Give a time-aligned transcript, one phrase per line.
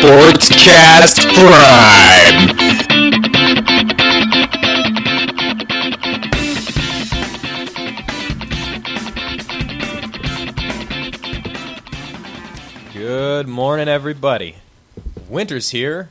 [0.00, 2.56] Sportscast Prime.
[12.94, 14.56] Good morning, everybody.
[15.28, 16.08] Winter's here.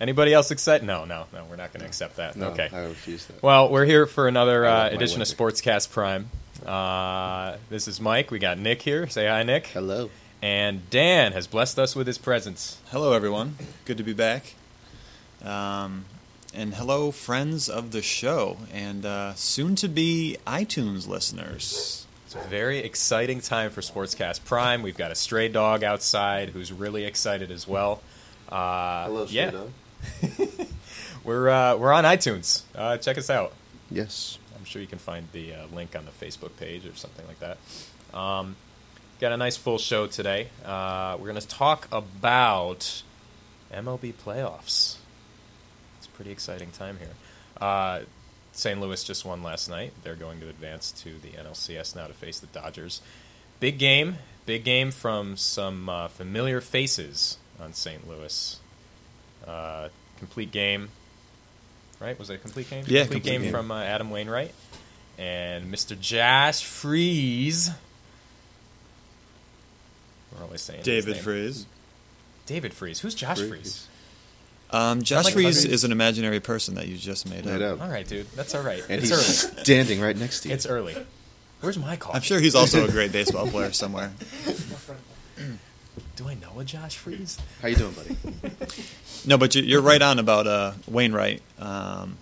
[0.00, 0.84] Anybody else excited?
[0.84, 1.44] No, no, no.
[1.48, 2.34] We're not going to accept that.
[2.34, 2.68] No, okay.
[2.72, 3.40] I refuse that.
[3.44, 5.28] Well, we're here for another I uh, love my edition of.
[5.28, 6.30] Sportscast Prime.
[6.66, 8.32] Uh, this is Mike.
[8.32, 9.06] We got Nick here.
[9.06, 9.68] Say hi, Nick.
[9.68, 10.10] Hello.
[10.42, 12.78] And Dan has blessed us with his presence.
[12.90, 13.56] Hello, everyone.
[13.84, 14.54] Good to be back.
[15.44, 16.06] Um,
[16.54, 22.06] and hello, friends of the show, and uh, soon to be iTunes listeners.
[22.24, 24.82] It's a very exciting time for Sportscast Prime.
[24.82, 28.00] We've got a stray dog outside who's really excited as well.
[28.48, 29.70] Uh, Hello, yeah, Shadow.
[31.24, 32.62] we're uh, we're on iTunes.
[32.74, 33.52] Uh, check us out.
[33.90, 34.38] Yes.
[34.56, 37.40] I'm sure you can find the uh, link on the Facebook page or something like
[37.40, 37.58] that.
[38.16, 38.56] Um,
[39.20, 40.48] got a nice full show today.
[40.64, 43.02] Uh, we're going to talk about
[43.72, 44.96] MLB playoffs.
[45.98, 47.12] It's a pretty exciting time here.
[47.60, 48.00] Uh,
[48.52, 48.80] St.
[48.80, 49.92] Louis just won last night.
[50.02, 53.02] They're going to advance to the NLCS now to face the Dodgers.
[53.60, 58.08] Big game, big game from some uh, familiar faces on St.
[58.08, 58.58] Louis.
[59.46, 60.88] Uh, complete game,
[62.00, 62.18] right?
[62.18, 62.84] Was it a complete game?
[62.86, 63.52] Yeah, complete, complete game, game.
[63.52, 64.54] from uh, Adam Wainwright
[65.18, 65.98] and Mr.
[65.98, 67.70] Josh Freese.
[70.36, 71.22] We're always saying David name.
[71.22, 71.66] Freese.
[72.46, 73.00] David Freese.
[73.00, 73.48] Who's Josh Freese.
[73.50, 73.86] Freese?
[74.70, 75.72] Um, Josh like Freese Freese.
[75.72, 77.80] is an imaginary person that you just made Made up.
[77.80, 77.86] up.
[77.86, 78.26] All right, dude.
[78.36, 78.82] That's all right.
[78.88, 79.12] And it's he's
[79.46, 79.62] early.
[79.64, 80.54] standing right next to you.
[80.54, 80.96] It's early.
[81.60, 82.16] Where's my coffee?
[82.16, 84.12] I'm sure he's also a great baseball player somewhere.
[86.16, 87.38] Do I know a Josh Freese?
[87.62, 88.16] How you doing, buddy?
[89.26, 91.42] No, but you- you're right on about uh, Wainwright.
[91.58, 92.16] Um,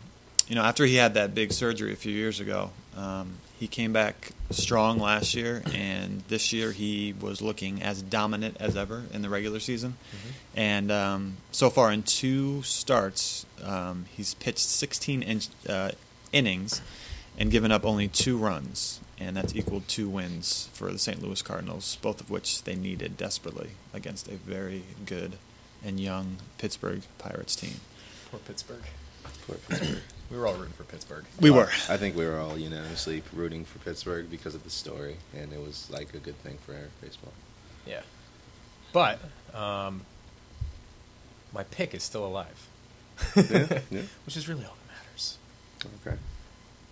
[0.49, 3.93] you know, after he had that big surgery a few years ago, um, he came
[3.93, 9.21] back strong last year, and this year he was looking as dominant as ever in
[9.23, 9.97] the regular season.
[10.57, 15.91] And um, so far, in two starts, um, he's pitched 16 in, uh,
[16.33, 16.81] innings
[17.39, 21.23] and given up only two runs, and that's equaled two wins for the St.
[21.23, 25.35] Louis Cardinals, both of which they needed desperately against a very good
[25.85, 27.81] and young Pittsburgh Pirates team.
[28.31, 28.83] Poor Pittsburgh.
[29.47, 29.99] Poor Pittsburgh.
[30.31, 31.25] We were all rooting for Pittsburgh.
[31.41, 31.71] We were.
[31.89, 35.61] I think we were all unanimously rooting for Pittsburgh because of the story, and it
[35.61, 37.33] was like a good thing for baseball.
[37.87, 38.03] Yeah.
[38.93, 39.21] But
[39.55, 40.03] um,
[41.53, 42.69] my pick is still alive.
[43.35, 44.01] Yeah, yeah.
[44.27, 45.39] Which is really all that matters.
[46.07, 46.17] Okay.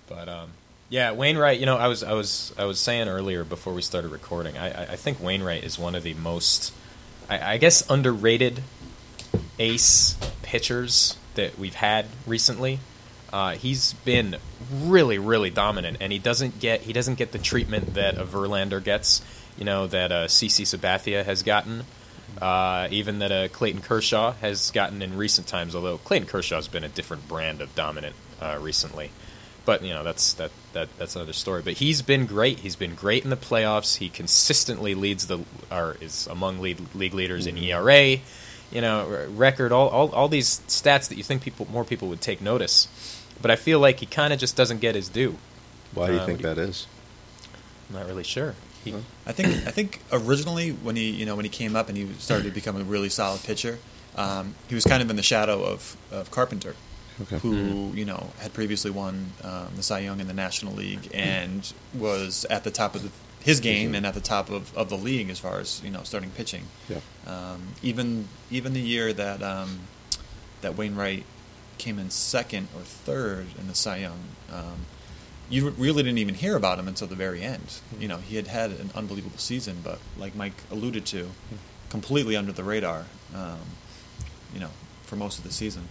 [0.08, 0.50] But um,
[0.88, 1.60] yeah, Wainwright.
[1.60, 4.56] You know, I was I was I was saying earlier before we started recording.
[4.56, 6.72] I, I, I think Wainwright is one of the most,
[7.28, 8.62] I, I guess, underrated
[9.58, 12.78] ace pitchers that we've had recently.
[13.32, 14.37] Uh, he's been
[14.72, 18.82] really, really dominant, and he doesn't get he doesn't get the treatment that a Verlander
[18.82, 19.22] gets.
[19.59, 21.84] You know that uh, CC Sabathia has gotten,
[22.41, 25.75] uh, even that uh, Clayton Kershaw has gotten in recent times.
[25.75, 29.10] Although Clayton Kershaw has been a different brand of dominant uh, recently,
[29.64, 31.62] but you know that's that, that that's another story.
[31.62, 32.60] But he's been great.
[32.60, 33.97] He's been great in the playoffs.
[33.97, 38.19] He consistently leads the or is among lead, league leaders in ERA.
[38.70, 42.20] You know, record all, all all these stats that you think people more people would
[42.20, 42.88] take notice.
[43.42, 45.36] But I feel like he kind of just doesn't get his due.
[45.94, 46.86] Why do you Uh, think we- that is?
[47.91, 48.54] I'm not really sure.
[48.84, 48.94] He,
[49.26, 52.08] I think I think originally when he you know when he came up and he
[52.19, 53.78] started to become a really solid pitcher,
[54.16, 56.75] um, he was kind of in the shadow of, of Carpenter,
[57.22, 57.38] Okay.
[57.38, 61.72] who you know had previously won um, the Cy Young in the National League and
[61.94, 63.10] was at the top of the,
[63.44, 66.02] his game and at the top of, of the league as far as you know
[66.04, 66.62] starting pitching.
[66.88, 67.00] Yeah.
[67.26, 69.80] Um, even even the year that um,
[70.60, 71.25] that Wainwright
[71.78, 74.20] came in second or third in the Cy Young,
[74.53, 74.87] um,
[75.48, 77.81] you really didn't even hear about him until the very end.
[78.00, 81.31] You know, he had had an unbelievable season, but like Mike alluded to,
[81.91, 83.04] completely under the radar.
[83.34, 83.59] Um,
[84.54, 84.70] you know,
[85.04, 85.88] for most of the season.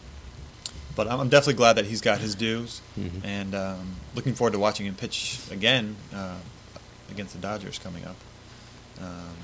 [0.96, 3.22] But I'm definitely glad that he's got his dues, Mhm.
[3.24, 6.38] and um, looking forward to watching him pitch again uh,
[7.12, 8.16] against the Dodgers coming up.
[9.02, 9.36] Um,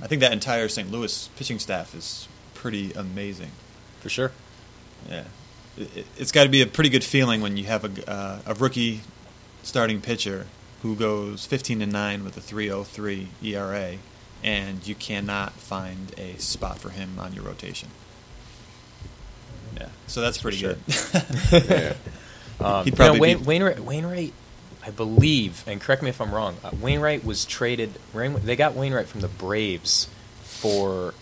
[0.00, 0.90] I think that entire St.
[0.90, 3.50] Louis pitching staff is pretty amazing.
[4.00, 4.30] for sure.
[5.10, 5.24] Yeah,
[5.76, 8.54] it, it's got to be a pretty good feeling when you have a, uh, a
[8.54, 9.00] rookie
[9.62, 10.46] starting pitcher
[10.82, 13.96] who goes 15 to nine with a 3.03 ERA,
[14.44, 17.88] and you cannot find a spot for him on your rotation.
[19.76, 20.74] Yeah, so that's pretty sure.
[21.50, 21.64] good.
[21.70, 21.94] Yeah.
[22.58, 24.32] Um, He'd you know, probably Wain, be- Wainwright, Wainwright,
[24.82, 26.56] I believe, and correct me if I'm wrong.
[26.64, 27.92] Uh, Wainwright was traded.
[28.14, 30.08] They got Wainwright from the Braves
[30.42, 31.12] for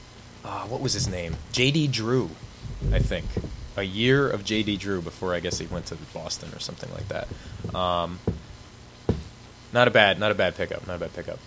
[0.45, 1.35] uh, what was his name?
[1.51, 1.89] J.D.
[1.89, 2.31] Drew,
[2.93, 3.25] I think.
[3.77, 4.77] A year of J.D.
[4.77, 7.29] Drew before I guess he went to Boston or something like that.
[7.75, 8.19] Um,
[9.73, 10.87] not a bad, not a bad pickup.
[10.87, 11.39] Not a bad pickup.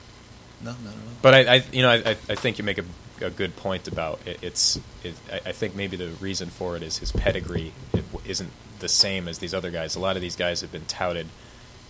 [0.61, 0.95] No, no, no.
[1.21, 2.83] But I, I you know, I, I think you make a
[3.21, 4.79] a good point about it, it's.
[5.03, 7.73] It, I, I think maybe the reason for it is his pedigree
[8.25, 9.95] isn't the same as these other guys.
[9.95, 11.27] A lot of these guys have been touted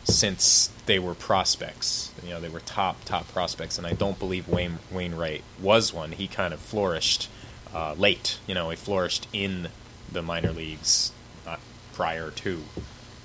[0.04, 2.12] since they were prospects.
[2.24, 6.12] You know, they were top top prospects, and I don't believe Wayne Wainwright was one.
[6.13, 7.30] He kind of flourished
[7.74, 8.40] uh, late.
[8.48, 9.69] You know, he flourished in
[10.12, 11.12] the minor leagues
[11.48, 11.57] uh,
[11.94, 12.63] prior to.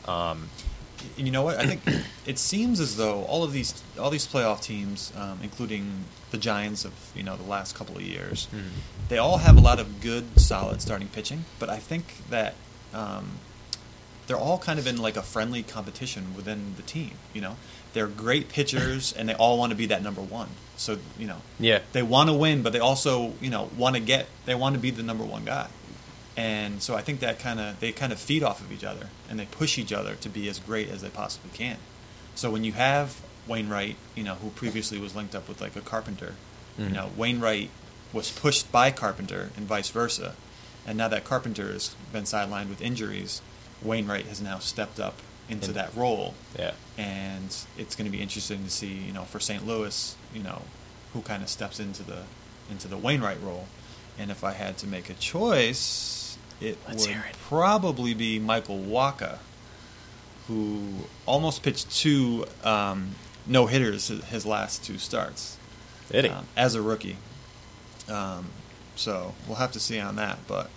[0.07, 0.49] Um,
[1.17, 1.59] you know what?
[1.59, 1.83] I think
[2.27, 6.85] it seems as though all of these all these playoff teams, um, including the Giants
[6.85, 8.63] of you know the last couple of years, Mhm.
[9.09, 11.45] they all have a lot of good, solid starting pitching.
[11.59, 12.55] But I think that
[12.95, 13.39] um,
[14.27, 17.13] they're all kind of in like a friendly competition within the team.
[17.35, 17.57] You know,
[17.95, 20.49] they're great pitchers, and they all want to be that number one.
[20.77, 24.01] So you know, yeah, they want to win, but they also you know want to
[24.01, 25.67] get they want to be the number one guy.
[26.37, 29.09] And so I think that kind of they kind of feed off of each other
[29.29, 31.77] and they push each other to be as great as they possibly can.
[32.35, 35.81] So when you have Wainwright, you know, who previously was linked up with like a
[35.83, 36.35] Carpenter,
[36.79, 36.85] Mhm.
[36.89, 37.69] you know, Wainwright
[38.13, 40.35] was pushed by Carpenter and vice versa.
[40.87, 43.43] And now that Carpenter has been sidelined with injuries,
[43.83, 45.19] Wainwright has now stepped up
[45.49, 46.73] into And- that role yeah.
[46.97, 49.67] and it's going to be interesting to see, you know, for St.
[49.67, 50.63] Louis, you know,
[51.13, 52.23] who kind of steps into the
[52.71, 53.67] into the Wainwright role.
[54.19, 56.22] And if I had to make a choice,
[56.63, 57.23] it Let's would it.
[57.49, 59.39] probably be Michael Wacha,
[60.49, 60.81] who
[61.27, 63.15] almost pitched two um,
[63.47, 65.57] no hitters his last two starts
[66.11, 66.31] Did he?
[66.31, 67.17] um, as a rookie.
[68.09, 68.47] Um,
[68.97, 70.71] so we'll have to see on that, but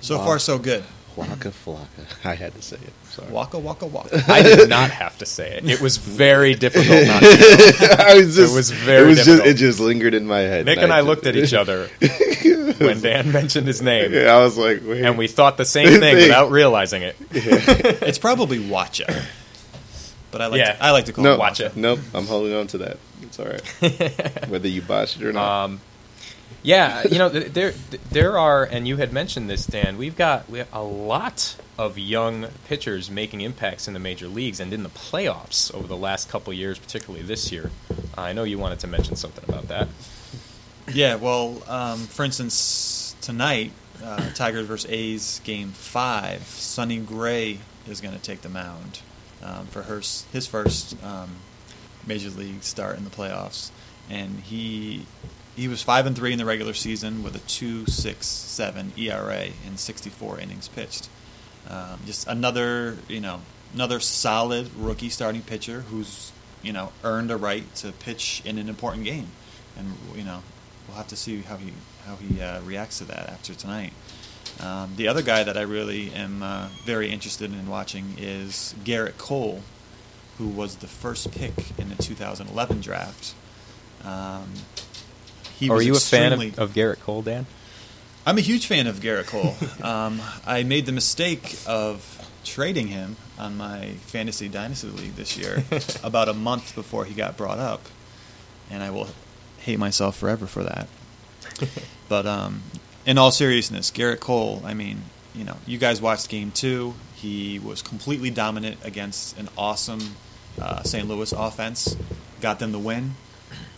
[0.00, 0.24] so Wow.
[0.24, 0.84] far so good.
[1.18, 2.06] Waka flocka.
[2.24, 2.92] I had to say it.
[3.10, 3.30] Sorry.
[3.30, 4.22] Waka waka waka.
[4.28, 5.68] I did not have to say it.
[5.68, 7.96] It was very difficult not to.
[8.06, 9.26] I was just, It was very It was just.
[9.28, 9.48] difficult.
[9.48, 10.66] It just lingered in my head.
[10.66, 11.88] Nick and I just- looked at each other
[12.78, 15.04] when Dan mentioned his name, Yeah, I was like, wait.
[15.04, 16.14] and we thought the same thing Thing.
[16.16, 17.16] without realizing it.
[17.32, 19.24] it's probably Watcha,
[20.30, 20.72] but I like Yeah.
[20.74, 21.72] to, I like to call no, it Watcha.
[21.74, 21.98] Nope.
[22.14, 22.98] I'm holding on to that.
[23.22, 24.48] It's all right.
[24.48, 25.64] Whether you botch it or not.
[25.64, 25.80] Um,
[26.62, 27.72] yeah, you know, there
[28.10, 29.96] there are, and you had mentioned this, Dan.
[29.96, 34.72] We've got we a lot of young pitchers making impacts in the major leagues and
[34.72, 37.70] in the playoffs over the last couple years, particularly this year.
[38.16, 39.88] I know you wanted to mention something about that.
[40.92, 43.72] Yeah, well, um, for instance, tonight,
[44.02, 49.00] uh, Tigers versus A's game five, Sonny Gray is going to take the mound
[49.42, 49.98] um, for her,
[50.32, 51.30] his first um,
[52.06, 53.70] major league start in the playoffs,
[54.10, 55.06] and he
[55.58, 59.46] he was five and three in the regular season with a two six seven ERA
[59.66, 61.08] in sixty four innings pitched.
[61.68, 63.40] Um, just another you know
[63.74, 66.32] another solid rookie starting pitcher who's
[66.62, 69.26] you know earned a right to pitch in an important game,
[69.76, 70.42] and you know
[70.86, 71.72] we'll have to see how he
[72.06, 73.92] how he uh, reacts to that after tonight.
[74.60, 79.18] Um, the other guy that I really am uh, very interested in watching is Gerrit
[79.18, 79.62] Cole,
[80.38, 83.34] who was the first pick in the 2011 draft.
[84.04, 84.52] Um,
[85.58, 87.46] he are you a fan of, of Gerrit Cole, Dan?
[88.24, 89.56] I'm a huge fan of Gerrit Cole.
[89.82, 92.14] um, I made the mistake of
[92.44, 95.64] trading him on my fantasy dynasty league this year,
[96.04, 97.82] about a month before he got brought up,
[98.70, 99.08] and I will
[99.58, 100.88] hate myself forever for that.
[102.08, 102.62] but um,
[103.06, 104.62] in all seriousness, Gerrit Cole.
[104.64, 105.02] I mean,
[105.34, 106.94] you know, you guys watched Game Two.
[107.14, 110.16] He was completely dominant against an awesome
[110.60, 111.08] uh, St.
[111.08, 111.96] Louis offense,
[112.40, 113.14] got them the win,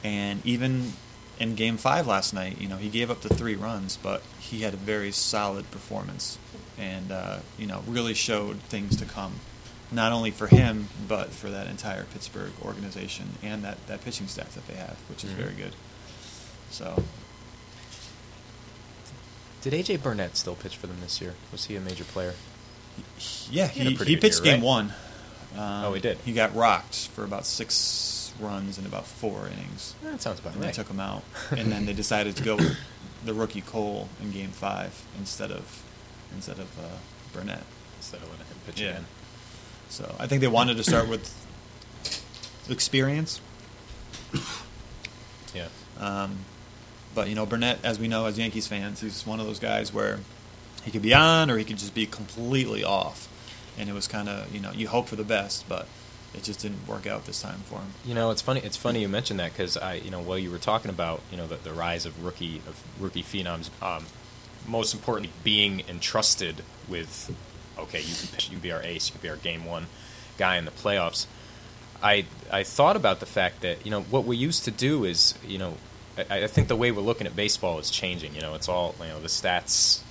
[0.04, 0.92] and even
[1.40, 4.60] in Game Five last night, you know, he gave up the three runs, but he
[4.60, 6.38] had a very solid performance,
[6.78, 9.32] and uh, you know, really showed things to come,
[9.90, 14.54] not only for him but for that entire Pittsburgh organization and that, that pitching staff
[14.54, 15.36] that they have, which is Mhm.
[15.36, 15.72] very good.
[16.70, 17.02] So
[19.62, 21.34] Did AJ Burnett still pitch for them this year?
[21.52, 22.34] Was he a major player?
[23.50, 24.62] Yeah, He he, he pitched year, game right?
[24.62, 24.94] one.
[25.54, 26.16] Um, Oh, he did?
[26.24, 27.74] He got rocked for about six
[28.40, 29.94] runs in about four innings.
[30.02, 30.68] That sounds about And right.
[30.74, 31.22] they took him out.
[31.50, 32.76] and then they decided to go with
[33.24, 35.82] the rookie Cole in game five instead of
[36.34, 36.82] instead of uh,
[37.32, 37.62] Burnett.
[37.98, 38.88] Instead of letting him pitch Yeah.
[38.90, 39.04] again.
[39.88, 41.32] So I think they wanted to start with
[42.68, 43.40] experience.
[45.54, 45.66] Yeah.
[45.98, 46.38] Um,
[47.12, 49.92] but you know, Burnett, as we know as Yankees fans, he's one of those guys
[49.92, 50.20] where
[50.84, 53.26] he could be on or he could just be completely off.
[53.76, 55.88] And it was kind of you know you hope for the best, but
[56.34, 57.88] it just didn't work out this time for him.
[58.04, 58.60] You know, it's funny.
[58.60, 61.36] It's funny you mentioned that because I, you know, while you were talking about, you
[61.36, 64.06] know, the, the rise of rookie of rookie phenoms, um,
[64.66, 67.34] most importantly, being entrusted with,
[67.78, 69.86] okay, you can pitch, you be our ace, you can be our game one
[70.38, 71.26] guy in the playoffs.
[72.02, 75.34] I I thought about the fact that you know what we used to do is
[75.46, 75.76] you know
[76.16, 78.34] I, I think the way we're looking at baseball is changing.
[78.34, 80.02] You know, it's all you know the stats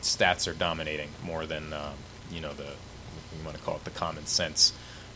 [0.00, 1.94] stats are dominating more than um,
[2.30, 4.72] you know the you want to call it the common sense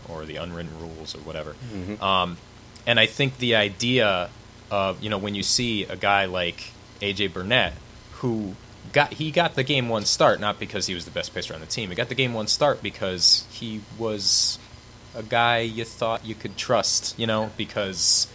[0.09, 1.55] or the unwritten rules or whatever.
[1.75, 2.00] Mhm.
[2.03, 2.37] Um,
[2.87, 4.31] and I think the idea
[4.71, 7.73] of you know when you see a guy like AJ Burnett
[8.15, 8.55] who
[8.93, 11.61] got he got the game one start not because he was the best pitcher on
[11.61, 11.91] the team.
[11.91, 14.59] He got the game one start because he was
[15.15, 18.26] a guy you thought you could trust, you know, because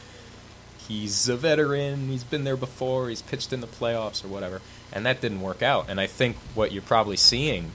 [0.87, 4.61] he's a veteran, he's been there before, he's pitched in the playoffs or whatever.
[4.91, 5.85] And that didn't work out.
[5.89, 7.71] And I think what you're probably seeing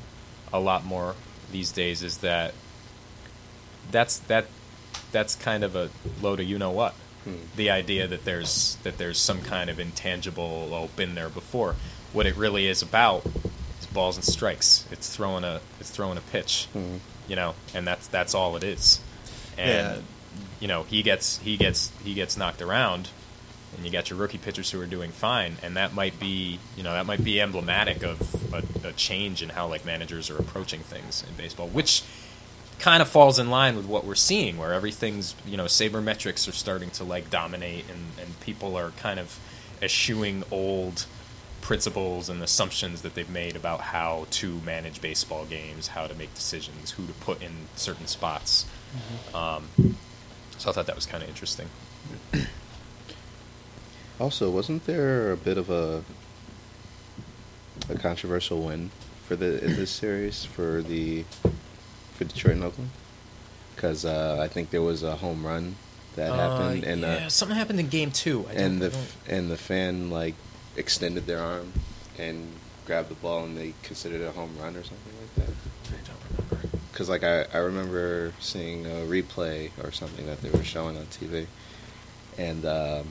[0.52, 1.14] a lot more
[1.50, 2.52] these days is that
[3.90, 4.46] that's that
[5.12, 5.90] that's kind of a
[6.22, 6.94] load of you know what.
[7.56, 11.74] The idea that there's that there's some kind of intangible oh been there before.
[12.12, 13.26] What it really is about
[13.80, 14.86] is balls and strikes.
[14.92, 16.68] It's throwing a it's throwing a pitch.
[16.74, 17.00] Mhm.
[17.28, 19.00] You know, and that's that's all it is.
[19.58, 20.02] And Yeah.
[20.60, 23.08] you know, he gets he gets he gets knocked around
[23.76, 26.84] and you got your rookie pitchers who are doing fine, and that might be you
[26.84, 30.80] know that might be emblematic of a, a change in how like managers are approaching
[30.80, 32.04] things in baseball, which
[32.78, 36.52] kind of falls in line with what we're seeing, where everything's you know sabermetrics are
[36.52, 39.38] starting to like dominate, and and people are kind of
[39.82, 41.06] eschewing old
[41.60, 46.32] principles and assumptions that they've made about how to manage baseball games, how to make
[46.34, 48.66] decisions, who to put in certain spots.
[49.34, 49.68] Um,
[50.58, 51.68] so I thought that was kind of interesting.
[54.18, 56.02] Also, wasn't there a bit of a
[57.90, 58.90] a controversial win
[59.26, 61.24] for the in this series for the
[62.16, 62.90] for Detroit and Oakland?
[63.74, 65.76] Because uh, I think there was a home run
[66.16, 68.46] that happened, Uh, and yeah, uh, something happened in game two.
[68.48, 68.96] I and the
[69.28, 70.34] and the fan like
[70.76, 71.72] extended their arm
[72.18, 72.52] and
[72.86, 75.54] grabbed the ball, and they considered it a home run or something like that.
[75.92, 76.78] I don't remember.
[76.90, 81.04] Because like I, I remember seeing a replay or something that they were showing on
[81.06, 81.46] TV,
[82.38, 83.08] and um,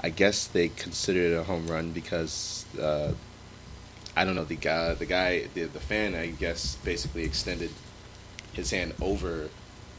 [0.00, 3.12] I guess they considered it a home run because uh,
[4.16, 7.70] I don't know the guy the guy the, the fan I guess basically extended
[8.52, 9.48] his hand over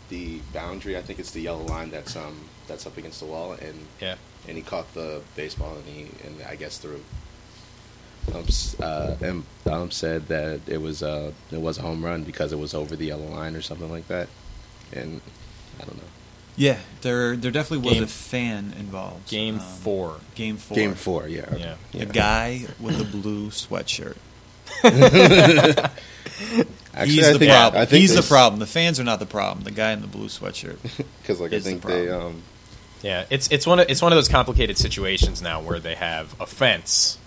[0.09, 0.97] the boundary.
[0.97, 2.35] I think it's the yellow line that's um
[2.67, 4.15] that's up against the wall, and Yeah.
[4.47, 6.95] and he caught the baseball, and he and I guess the
[8.33, 12.23] um, s- uh, um, um, said that it was uh, it was a home run
[12.23, 14.27] because it was over the yellow line or something like that,
[14.93, 15.21] and
[15.79, 16.03] I don't know.
[16.57, 19.27] Yeah, there there definitely was Game- a fan involved.
[19.29, 20.17] Game Um, four.
[20.35, 20.75] Game four.
[20.75, 21.75] Game four, yeah, Yeah.
[21.91, 24.15] The guy with the blue sweatshirt.
[26.93, 27.81] Actually, He's I the think, problem.
[27.81, 28.59] I think He's the problem.
[28.59, 29.63] The fans are not the problem.
[29.65, 30.77] The guy in the blue sweatshirt.
[31.21, 32.41] because like I is the think they um
[33.01, 36.39] Yeah, it's it's one of it's one of those complicated situations now where they have
[36.39, 37.17] a fence,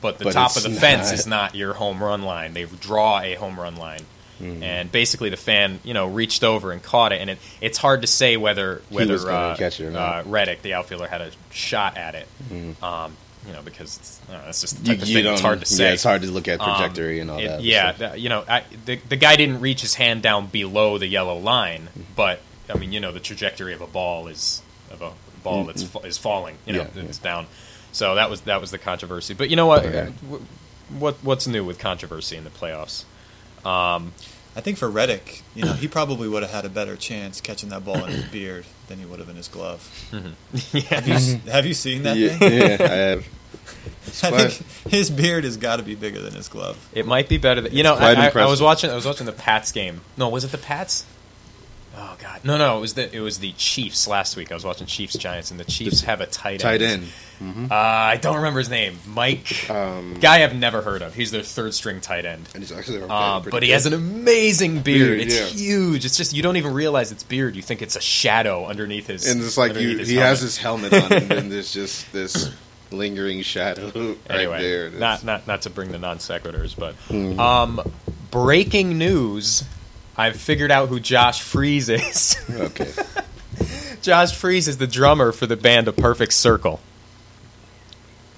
[0.00, 2.54] but the But top of it's the fence is not your home run line.
[2.54, 4.02] They draw a home run line,
[4.40, 4.62] Mhm.
[4.62, 8.02] and basically the fan you know reached over and caught it, and it, it's hard
[8.02, 10.26] to say whether whether uh, catch it or not.
[10.26, 12.28] uh, Reddick, the outfielder, had a shot at it.
[12.52, 12.82] Mhm.
[12.82, 13.16] Um,
[13.46, 15.66] you know, because it's, know, that's just the you, type of thing it's hard to
[15.66, 15.84] say.
[15.86, 17.62] yeah it's hard to look at Um, trajectory and all it- that.
[17.62, 21.06] Yeah, the- you know, I, the the guy didn't reach his hand down below the
[21.06, 22.12] yellow line, Mm-hmm.
[22.14, 22.40] but
[22.72, 26.18] I mean, you know, the trajectory of a ball is of a ball that's is
[26.18, 26.58] falling.
[26.66, 26.78] You know.
[26.94, 27.24] Yeah, it's yeah.
[27.24, 27.46] down.
[27.92, 29.32] So that was that was the controversy.
[29.34, 29.86] But you know what?
[29.86, 30.12] Okay.
[30.90, 33.04] What what's new with controversy in the playoffs?
[33.68, 34.12] Um,
[34.56, 37.68] I think for Reddick, you know, he probably would have had a better chance catching
[37.68, 39.88] that ball in his beard than he would have in his glove.
[40.72, 40.80] yeah.
[41.00, 42.52] Have you, have you seen that yeah, thing?
[42.52, 43.28] yeah, I have.
[44.22, 44.52] I think
[44.90, 46.88] his beard has got to be bigger than his glove.
[46.92, 47.94] It might be better than you know.
[47.94, 48.90] I, I, I was watching.
[48.90, 50.00] I was watching the Pats game.
[50.16, 51.04] No, was it the Pats?
[52.00, 52.78] Oh God, no, no.
[52.78, 54.52] It was the it was the Chiefs last week.
[54.52, 56.60] I was watching Chiefs Giants, and the Chiefs have a tight end.
[56.62, 57.08] tight end.
[57.42, 57.70] Mhm.
[57.70, 58.98] Uh, I don't remember his name.
[59.06, 59.68] Mike.
[59.68, 61.14] Um, guy I've never heard of.
[61.14, 62.48] He's their third string tight end.
[62.54, 63.72] and he's actually okay, Uh, but he good.
[63.74, 65.18] has an amazing beard.
[65.18, 65.46] Beard, it's yeah.
[65.46, 66.04] huge.
[66.04, 67.56] It's just you don't even realize it's beard.
[67.56, 69.26] You think it's a shadow underneath his.
[69.26, 70.28] and it's like you, he helmet.
[70.28, 72.50] has his helmet on, and then there's just this
[72.92, 74.90] lingering shadow right anyway, there.
[74.90, 77.38] Not not not to bring the non sequiturs, but Mhm.
[77.40, 77.80] um,
[78.30, 79.64] breaking news.
[80.18, 82.36] I've figured out who Josh Freese is.
[82.50, 82.92] okay.
[84.02, 86.80] Josh Freese is the drummer for the band A Perfect Circle.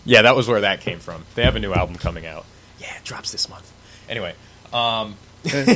[0.04, 1.24] Yeah, that was where that came from.
[1.34, 2.44] They have a new album coming out.
[2.78, 3.70] Yeah, it drops this month.
[4.08, 4.34] Anyway,
[4.72, 5.68] um, We're not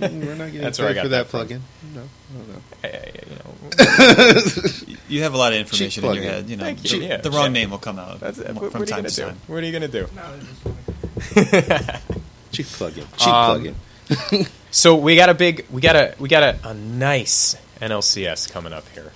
[0.00, 1.46] getting That's where I paid got for that that from.
[1.46, 1.62] plug-in.
[1.94, 2.02] No,
[2.34, 2.88] no, no.
[2.88, 6.34] eh, you know, You have a lot of information in your plug-in.
[6.34, 6.50] head.
[6.50, 6.96] You know, Thank the.
[6.98, 7.50] Yeah, the wrong sure.
[7.50, 9.22] name will come out that's, from what, what are you time gonna to do?
[9.22, 9.36] time.
[9.46, 10.06] What are you gonna do?
[10.16, 12.12] No, it's just funny.
[12.52, 13.04] Cheap plug-in.
[13.18, 13.74] Cheap Um,
[14.10, 14.46] plug-in.
[14.70, 18.72] So we got a big, we got a, we got a, a nice NLCS coming
[18.72, 19.12] up here.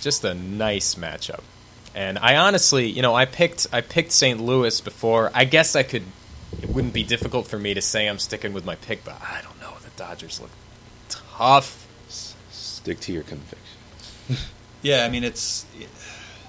[0.00, 1.40] Just a nice matchup.
[1.94, 4.40] And I honestly, you know, I picked, I picked St.
[4.40, 5.30] Louis before.
[5.34, 6.04] I guess I could.
[6.62, 9.40] It wouldn't be difficult for me to say I'm sticking with my pick, but I
[9.42, 9.74] don't know.
[9.82, 10.50] The Dodgers look
[11.08, 11.86] tough.
[12.50, 13.58] Stick to your conviction.
[14.80, 15.66] Yeah, I mean it's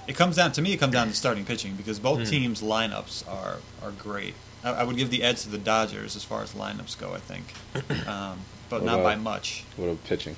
[0.07, 0.71] it comes down to me.
[0.73, 2.25] It comes down to starting pitching because both Hmm.
[2.25, 4.35] teams' lineups are are great.
[4.63, 7.13] I, I would give the edge to the Dodgers as far as lineups go.
[7.13, 7.53] I think,
[8.07, 8.39] um,
[8.69, 9.63] but What not by much.
[9.75, 10.35] What about pitching?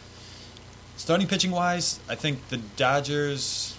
[0.97, 3.75] Starting pitching wise, I think the Dodgers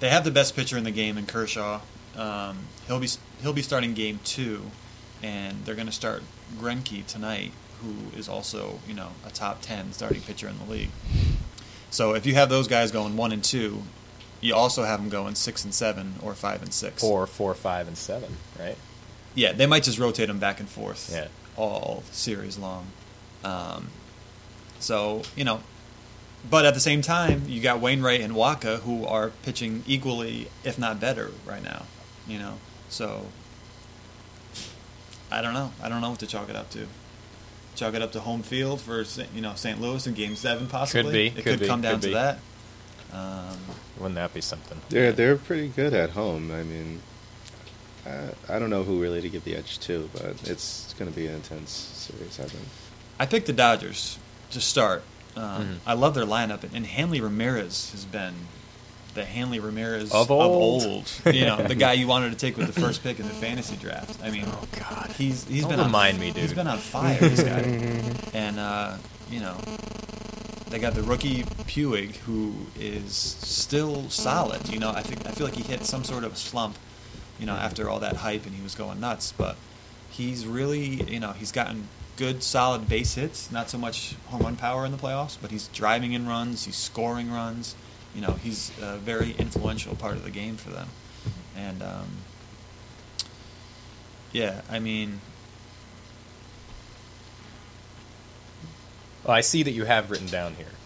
[0.00, 1.80] they have the best pitcher in the game in Kershaw.
[2.16, 3.08] Um, he'll be
[3.42, 4.62] he'll be starting game two,
[5.22, 6.22] and they're going to start
[6.58, 10.90] Greinke tonight, who is also you know a top ten starting pitcher in the league.
[11.90, 13.82] So if you have those guys going one and two,
[14.40, 17.00] you also have them going six and seven or five and six.
[17.00, 18.76] Four, four, five, and seven, right?
[19.34, 21.28] Yeah, they might just rotate them back and forth Yeah.
[21.56, 22.86] all series long.
[23.44, 23.88] Um,
[24.80, 25.60] so you know,
[26.50, 30.78] but at the same time, you got Wainwright and Wacha who are pitching equally, if
[30.78, 31.84] not better, right now.
[32.26, 32.54] You know,
[32.88, 33.26] so
[35.30, 35.72] I don't know.
[35.82, 36.86] I don't know what to chalk it up to.
[37.76, 39.04] Chalk it up to home field for
[39.34, 39.80] you know St.
[39.80, 41.12] Louis in Game Seven, possibly.
[41.12, 42.14] be, It could could, be, come down could to be.
[42.14, 42.38] that.
[43.12, 43.56] Um,
[43.98, 44.80] Wouldn't that be something?
[44.88, 46.50] They're they're pretty good at home.
[46.50, 47.00] I mean,
[48.08, 51.16] I, I don't know who really to give the edge to, but it's going to
[51.16, 52.40] be an intense series.
[52.40, 52.64] I think.
[53.20, 54.18] I picked the Dodgers
[54.52, 55.02] to start.
[55.36, 55.76] Um, Mhm.
[55.86, 58.34] I love their lineup, and Hanley Ramirez has been
[59.14, 60.82] the Hanley Ramirez Of old.
[60.84, 61.34] old.
[61.34, 63.76] You know, the guy you wanted to take with the first pick in the fantasy
[63.76, 64.20] draft.
[64.22, 65.12] I mean, Oh God.
[65.18, 66.42] he's he's Don't been remind on, me, dude.
[66.44, 67.60] He's been on fire, this guy.
[68.38, 68.96] and uh,
[69.30, 69.56] you know,
[70.70, 74.68] they got the rookie Puig, who is still solid.
[74.68, 76.76] You know, I think I feel like he hit some sort of slump.
[77.38, 79.56] You know, after all that hype and he was going nuts, but
[80.10, 83.52] he's really, you know, he's gotten good, solid base hits.
[83.52, 86.64] Not so much home run power in the playoffs, but he's driving in runs.
[86.64, 87.76] He's scoring runs.
[88.14, 90.88] You know, he's a very influential part of the game for them.
[91.56, 92.08] And um,
[94.32, 95.20] yeah, I mean,
[99.28, 100.77] Well, I see that you have written down here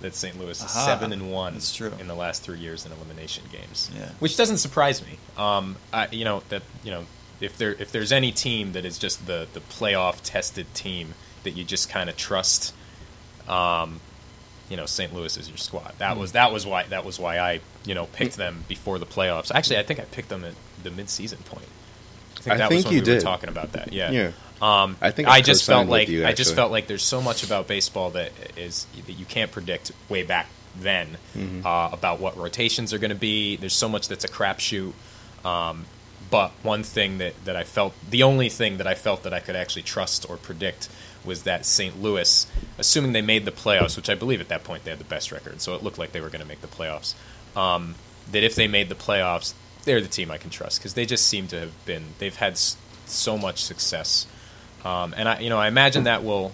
[0.00, 0.38] that St.
[0.38, 1.92] Louis is seven and one That's true.
[1.98, 3.90] in the last three years in elimination games.
[3.96, 4.10] Yeah.
[4.20, 5.18] which doesn't surprise me.
[5.36, 7.04] Um, I, you know that you know
[7.40, 11.14] if there if there's any team that is just the the playoff tested team
[11.44, 12.74] that you just kind of trust,
[13.48, 14.00] um,
[14.68, 15.14] you know, St.
[15.14, 15.94] Louis is your squad.
[15.98, 16.20] That Hmm.
[16.20, 19.50] was that was why that was why I you know picked them before the playoffs.
[19.54, 21.68] Actually, I think I picked them at the midseason point.
[22.38, 23.22] I think I that think was when you we were did.
[23.22, 23.92] talking about that.
[23.92, 24.10] Yeah.
[24.10, 24.30] Yeah.
[24.60, 26.56] Um, I think I I just co-signed felt with like you, I just actually.
[26.56, 30.48] felt like there's so much about baseball that is that you can't predict way back
[30.78, 31.64] then Mm-hmm.
[31.66, 33.56] uh, about what rotations are going to be.
[33.56, 34.92] There's so much that's a crapshoot.
[35.44, 35.84] Um,
[36.30, 39.40] but one thing that, that I felt, the only thing that I felt that I
[39.40, 40.88] could actually trust or predict
[41.24, 42.02] was that St.
[42.02, 42.46] Louis,
[42.78, 45.32] assuming they made the playoffs, which I believe at that point they had the best
[45.32, 47.14] record, so it looked like they were going to make the playoffs.
[47.56, 47.94] Um,
[48.32, 49.54] that if they made the playoffs,
[49.88, 52.04] they're the team I can trust because they just seem to have been.
[52.18, 54.26] They've had s- so much success,
[54.84, 56.52] um, and I, you know, I imagine that will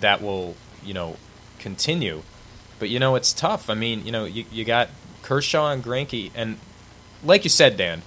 [0.00, 1.16] that will you know
[1.60, 2.22] continue.
[2.80, 3.70] But you know, it's tough.
[3.70, 4.88] I mean, you know, you, you got
[5.22, 6.58] Kershaw and Greinke, and
[7.22, 8.02] like you said, Dan,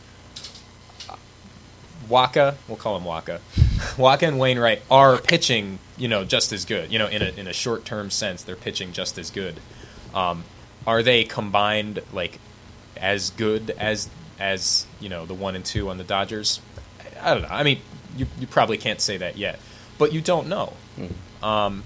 [2.10, 3.40] Waka, we'll call him Waka,
[3.98, 6.92] Waka and Wainwright are pitching, you know, just as good.
[6.92, 9.56] You know, in a in a short term sense, they're pitching just as good.
[10.14, 10.44] Um,
[10.86, 12.40] are they combined like
[12.96, 16.62] as good as as you know the one and two on the Dodgers?
[17.22, 17.50] I don't know.
[17.50, 17.82] I mean,
[18.16, 19.60] you you probably can't say that yet,
[19.98, 20.74] but you don't know.
[21.44, 21.84] Um,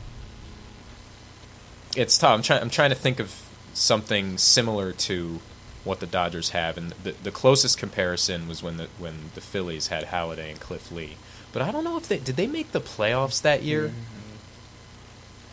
[1.95, 2.33] it's tough.
[2.33, 2.61] I'm trying.
[2.61, 3.35] I'm trying to think of
[3.73, 5.39] something similar to
[5.83, 9.87] what the Dodgers have, and the the closest comparison was when the when the Phillies
[9.87, 11.17] had Halladay and Cliff Lee.
[11.51, 13.91] But I don't know if they did they make the playoffs that year.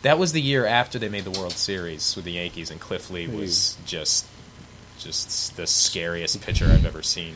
[0.01, 3.09] That was the year after they made the World Series with the Yankees, and Cliff
[3.09, 4.25] Lee was just
[4.99, 7.35] just the scariest pitcher I've ever seen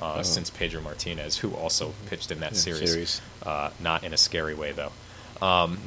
[0.00, 0.22] uh, Oh.
[0.22, 2.90] since Pedro Martinez, who also pitched in that Yeah, series.
[2.90, 3.20] series.
[3.42, 4.92] Uh, not in a scary way though.
[5.40, 5.78] Um,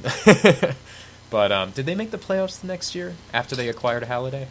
[1.30, 4.48] but um, did they make the playoffs the next year after they acquired Halladay?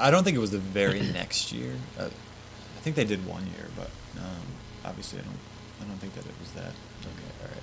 [0.00, 1.74] I don't think it was the very next year.
[1.98, 4.42] Uh, I think they did one year, but um,
[4.84, 5.38] obviously I don't.
[5.80, 6.72] I don't think that it was that.
[7.02, 7.62] Okay, all right.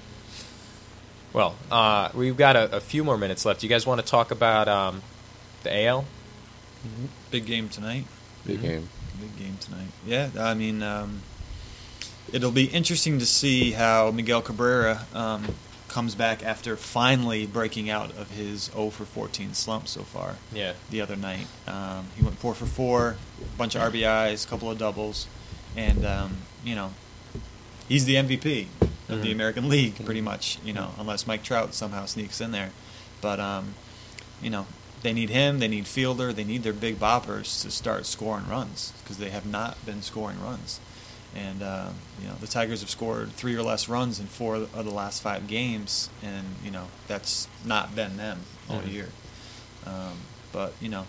[1.34, 3.62] Well, uh, we've got a, a few more minutes left.
[3.64, 5.02] You guys want to talk about um,
[5.64, 6.06] the AL?
[7.32, 8.06] Big game tonight.
[8.46, 8.62] Big Mhm.
[8.62, 8.90] game.
[9.20, 9.88] Big game tonight.
[10.06, 11.22] Yeah, I mean, um,
[12.32, 15.56] it'll be interesting to see how Miguel Cabrera um,
[15.88, 20.36] comes back after finally breaking out of his 0 for 14 slump so far.
[20.54, 20.74] Yeah.
[20.90, 24.70] The other night, um, he went four for four, a bunch of RBIs, a couple
[24.70, 25.28] of doubles,
[25.78, 26.92] and um, you know,
[27.88, 28.68] he's the MVP
[29.08, 29.34] of the Mhm.
[29.34, 30.58] American League, pretty much.
[30.66, 32.72] You know, unless Mike Trout somehow sneaks in there,
[33.22, 33.76] but um,
[34.42, 34.66] you know,
[35.06, 35.60] they need him.
[35.60, 36.34] They need Fielder.
[36.34, 40.42] They need their big boppers to start scoring runs because they have not been scoring
[40.42, 40.80] runs.
[41.36, 41.90] And uh,
[42.20, 45.22] you know, the Tigers have scored three or less runs in four of the last
[45.22, 48.92] five games, and you know that's not been them all Mhm.
[48.92, 49.10] year.
[49.86, 50.14] Um,
[50.52, 51.06] but you know,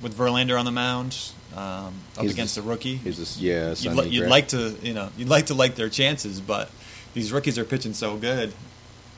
[0.00, 1.16] with Verlander on the mound
[1.56, 3.74] um, up He's against the- a rookie, He's just yeah.
[3.78, 6.70] you'd, li- you'd like to you know you'd like to like their chances, but
[7.14, 8.52] these rookies are pitching so good,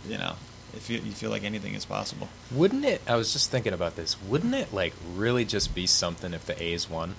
[0.09, 0.35] you know,
[0.75, 2.29] if you, you feel like anything is possible.
[2.51, 3.03] Wouldn't it?
[3.07, 4.17] I was just thinking about this.
[4.23, 7.15] Wouldn't it like really just be something if the A's won?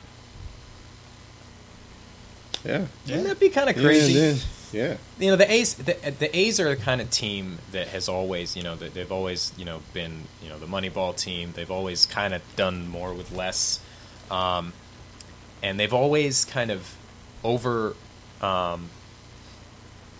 [2.65, 2.85] Yeah.
[3.07, 4.13] Wouldn't that be kind of crazy?
[4.13, 4.35] Yeah.
[4.71, 4.97] yeah.
[5.19, 8.55] you know the A's the, the A's are the kind of team that has always
[8.55, 11.51] you know they've always you know been you know the Moneyball team.
[11.53, 13.79] They've always kind of done more with less,
[14.31, 14.73] um,
[15.61, 16.95] and they've always kind of
[17.43, 17.95] over
[18.41, 18.89] um,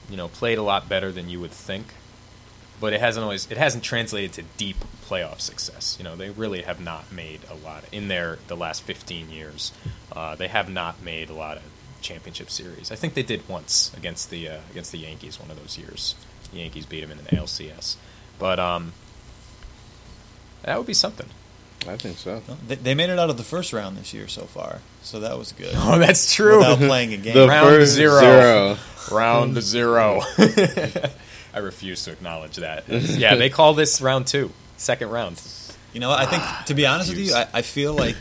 [0.09, 1.87] you know played a lot better than you would think.
[2.83, 5.95] But it hasn't always it hasn't translated to deep playoff success.
[5.97, 9.71] You know they really have not made a lot in their the last fifteen years.
[10.11, 11.63] Uh, they have not made a lot of
[12.01, 12.91] championship series.
[12.91, 16.15] I think they did once against the uh, against the Yankees one of those years.
[16.51, 17.95] The Yankees beat them in the ALCS,
[18.37, 18.91] but um,
[20.63, 21.27] that would be something.
[21.87, 22.41] I think so.
[22.67, 25.37] They, they made it out of the first round this year so far, so that
[25.37, 25.73] was good.
[25.77, 26.57] Oh, that's true.
[26.57, 27.33] Without playing a game.
[27.33, 28.19] The Round first zero.
[28.19, 28.77] zero.
[29.09, 30.21] round zero.
[31.53, 32.85] I refuse to acknowledge that.
[32.89, 35.41] Yeah, they call this round two, second round.
[35.93, 38.15] You know, I think to be honest with you, I, I feel like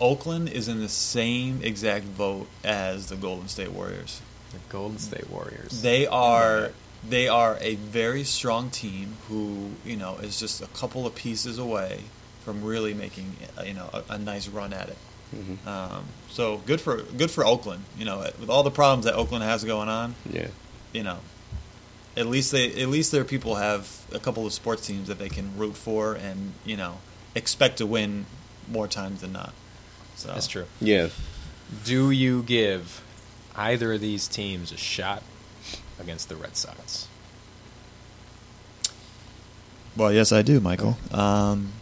[0.00, 4.20] Oakland is in the same exact vote as the Golden State Warriors.
[4.52, 5.82] The Golden State Warriors.
[5.82, 6.70] They are
[7.08, 11.58] they are a very strong team who you know is just a couple of pieces
[11.58, 12.00] away
[12.44, 14.98] from really making uh, you know a, a nice run at it.
[15.36, 15.66] Mhm.
[15.66, 17.84] Um, so good for good for Oakland.
[17.98, 20.48] You know, with all the problems that Oakland has going on, Yeah.
[20.92, 21.18] you know,
[22.16, 25.28] at least they at least their people have a couple of sports teams that they
[25.28, 26.98] can root for and you know
[27.34, 28.26] expect to win
[28.68, 29.52] more times than not.
[30.16, 30.66] So That's true.
[30.80, 31.08] Yeah.
[31.84, 33.02] Do you give
[33.56, 35.22] either of these teams a shot
[35.98, 37.08] against the Red Sox?
[39.96, 40.96] Well, yes, I do, Michael.
[41.12, 41.72] Um,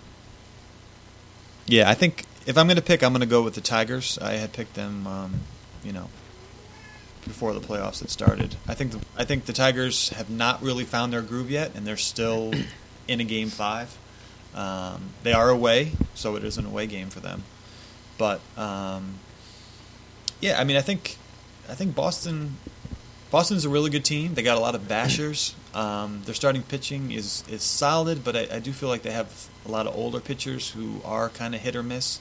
[1.67, 4.19] yeah, I think if I'm going to pick, I'm going to go with the Tigers.
[4.21, 5.41] I had picked them, um,
[5.85, 6.09] you know,
[7.25, 8.57] before the playoffs had started.
[8.67, 11.87] I think the, I think the Tigers have not really found their groove yet, and
[11.87, 12.53] they're still
[13.09, 13.97] in a game five.
[14.55, 17.45] Um, they are away, so it is an away game for them.
[18.17, 19.15] But um,
[20.41, 21.17] yeah, I mean, I think
[21.69, 22.57] I think Boston
[23.31, 24.35] Boston's a really good team.
[24.35, 25.55] They got a lot of bashers.
[25.75, 29.49] Um, their starting pitching is is solid, but I, I do feel like they have
[29.67, 32.21] a lot of older pitchers who are kind of hit or miss,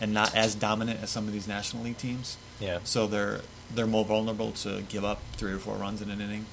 [0.00, 2.36] and not as dominant as some of these National League teams.
[2.60, 2.80] Yeah.
[2.84, 3.40] So they're
[3.74, 6.46] they're more vulnerable to give up three or four runs in an inning.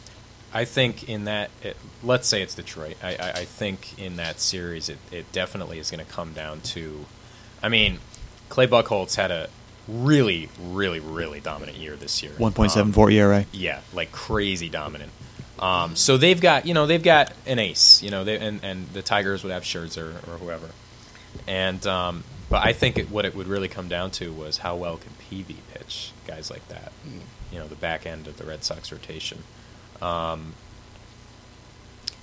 [0.53, 2.97] I think in that, it, let's say it's Detroit.
[3.01, 6.59] I, I, I think in that series, it, it definitely is going to come down
[6.61, 7.05] to.
[7.63, 7.99] I mean,
[8.49, 9.49] Clay Buchholz had a
[9.87, 12.33] really, really, really dominant year this year.
[12.37, 13.45] One point seven Um, four ERA.
[13.53, 15.11] yeah, like crazy dominant.
[15.57, 18.89] Um, so they've got, you know, they've got an ace, you know, they, and and
[18.89, 20.69] the Tigers would have Scherzer or whoever,
[21.47, 24.75] and um, but I think it, what it would really come down to was how
[24.75, 25.57] well can Peavy
[25.91, 26.91] pitch guys like that,
[27.51, 29.43] you know, the back end of the Red Sox rotation.
[30.01, 30.53] Um,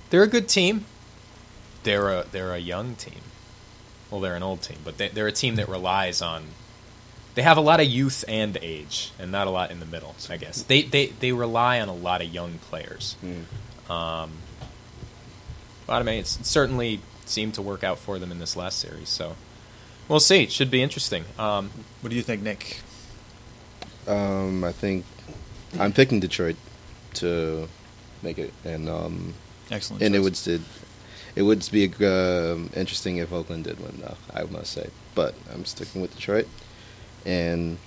[0.09, 0.85] they're a good team.
[1.83, 3.21] They're a they're a young team.
[4.09, 6.45] Well, they're an old team, but they, they're a team that relies on.
[7.35, 10.15] They have a lot of youth and age, and not a lot in the middle.
[10.29, 13.15] I guess they they, they rely on a lot of young players.
[13.23, 13.91] Mm.
[13.91, 14.31] Um,
[15.85, 19.09] but I mean, it's certainly seemed to work out for them in this last series.
[19.09, 19.35] So
[20.07, 20.43] we'll see.
[20.43, 21.23] It should be interesting.
[21.37, 21.69] Um,
[22.01, 22.81] What do you think, Nick?
[24.09, 25.05] Um, I think
[25.79, 26.55] I'm picking Detroit
[27.15, 27.67] to
[28.23, 29.33] make it, and um,
[29.69, 30.01] Excellent.
[30.01, 30.37] and it would
[31.35, 34.17] it would be um, interesting if Oakland did win, though.
[34.33, 36.47] I must say, but I'm sticking with Detroit,
[37.25, 37.77] and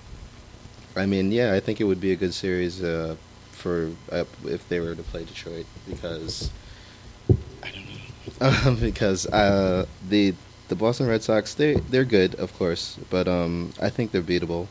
[0.95, 3.15] I mean, yeah, I think it would be a good series uh,
[3.51, 6.49] for uh, if they were to play Detroit because
[7.61, 10.33] I don't know because uh, the
[10.69, 14.67] the Boston Red Sox they they're good, of course, but um, I think they're beatable.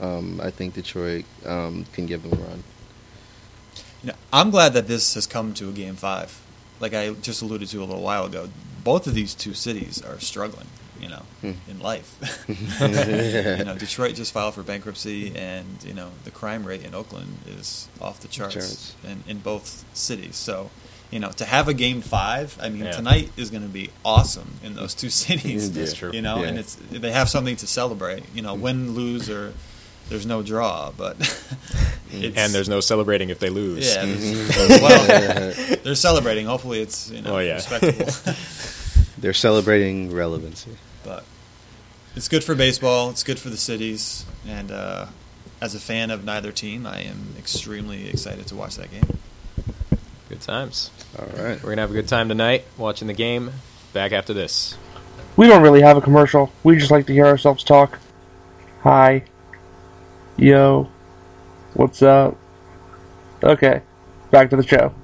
[0.00, 2.62] Um, I think Detroit um, can give them a run.
[4.02, 6.40] You know, I'm glad that this has come to a game five.
[6.80, 8.48] Like I just alluded to a little while ago,
[8.84, 10.66] both of these two cities are struggling.
[11.00, 11.52] You know, Hmm.
[11.68, 12.16] in life.
[12.48, 17.36] you know, Detroit just filed for bankruptcy, and you know the crime rate in Oakland
[17.46, 18.94] is off the charts, Charts.
[19.04, 20.34] In, in both cities.
[20.34, 20.70] So,
[21.12, 22.90] you know, to have a game five, I mean, Yeah.
[22.90, 25.70] tonight is going to be awesome in those two cities.
[25.72, 26.10] That's true.
[26.12, 26.48] You know, Yeah.
[26.48, 28.24] and it's they have something to celebrate.
[28.34, 29.54] You know, win, lose, or
[30.08, 31.16] there's no draw, but
[32.10, 33.86] it's, and there's no celebrating if they lose.
[33.94, 34.48] yeah, Mhm.
[34.48, 34.82] there's-
[35.68, 36.46] well, they're celebrating.
[36.46, 37.54] Hopefully, it's you know Oh, yeah.
[37.54, 38.34] respectable.
[39.18, 40.76] They're celebrating relevancy.
[41.04, 41.24] but
[42.16, 43.10] it's good for baseball.
[43.10, 45.06] It's good for the cities, and uh,
[45.60, 49.18] as a fan of neither team, I am extremely excited to watch that game.
[50.28, 50.90] Good times.
[51.18, 51.62] All right.
[51.62, 53.50] We're gonna have a good time tonight watching the game.
[53.94, 54.76] Back after this.
[55.36, 56.52] We don't really have a commercial.
[56.62, 57.98] We just like to hear ourselves talk.
[58.82, 59.22] Hi.
[60.38, 60.88] Yo.
[61.74, 62.36] What's up?
[63.42, 63.82] Okay.
[64.30, 64.94] Back to the show.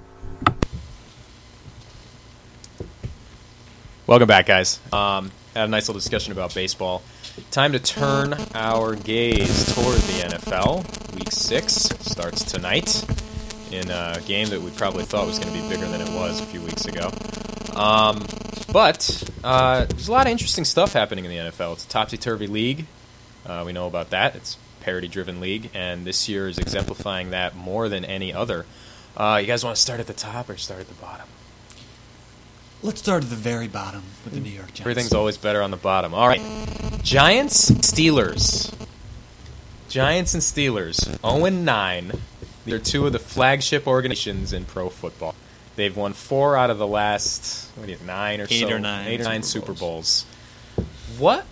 [4.06, 4.78] Welcome back, guys.
[4.92, 7.02] Um, had a nice little discussion about baseball.
[7.50, 11.16] time to turn our gaze toward the NFL.
[11.16, 13.04] Week six starts tonight
[13.72, 16.40] in a game that we probably thought was going to be bigger than it was
[16.40, 17.10] a few weeks ago.
[17.74, 18.24] Um,
[18.72, 21.72] but uh, there's a lot of interesting stuff happening in the NFL.
[21.72, 22.86] It's a topsy turvy league.
[23.44, 24.36] Uh, we know about that.
[24.36, 28.66] It's parity driven league, and this year is exemplifying that more than any other.
[29.16, 31.26] Uh, you guys want to start at the top or start at the bottom?
[32.82, 34.80] Let's start at the very bottom with the New York Giants.
[34.82, 36.12] Everything's always better on the bottom.
[36.12, 36.42] All right.
[37.02, 38.74] Giants, Steelers.
[39.88, 42.12] Giants and Steelers, 0 9.
[42.66, 45.34] They're two of the flagship organizations in pro football.
[45.76, 49.06] They've won four out of the last what you nine or Eight so, or nine
[49.08, 50.26] eight or nine Super Super Bowls.
[51.18, 51.44] What?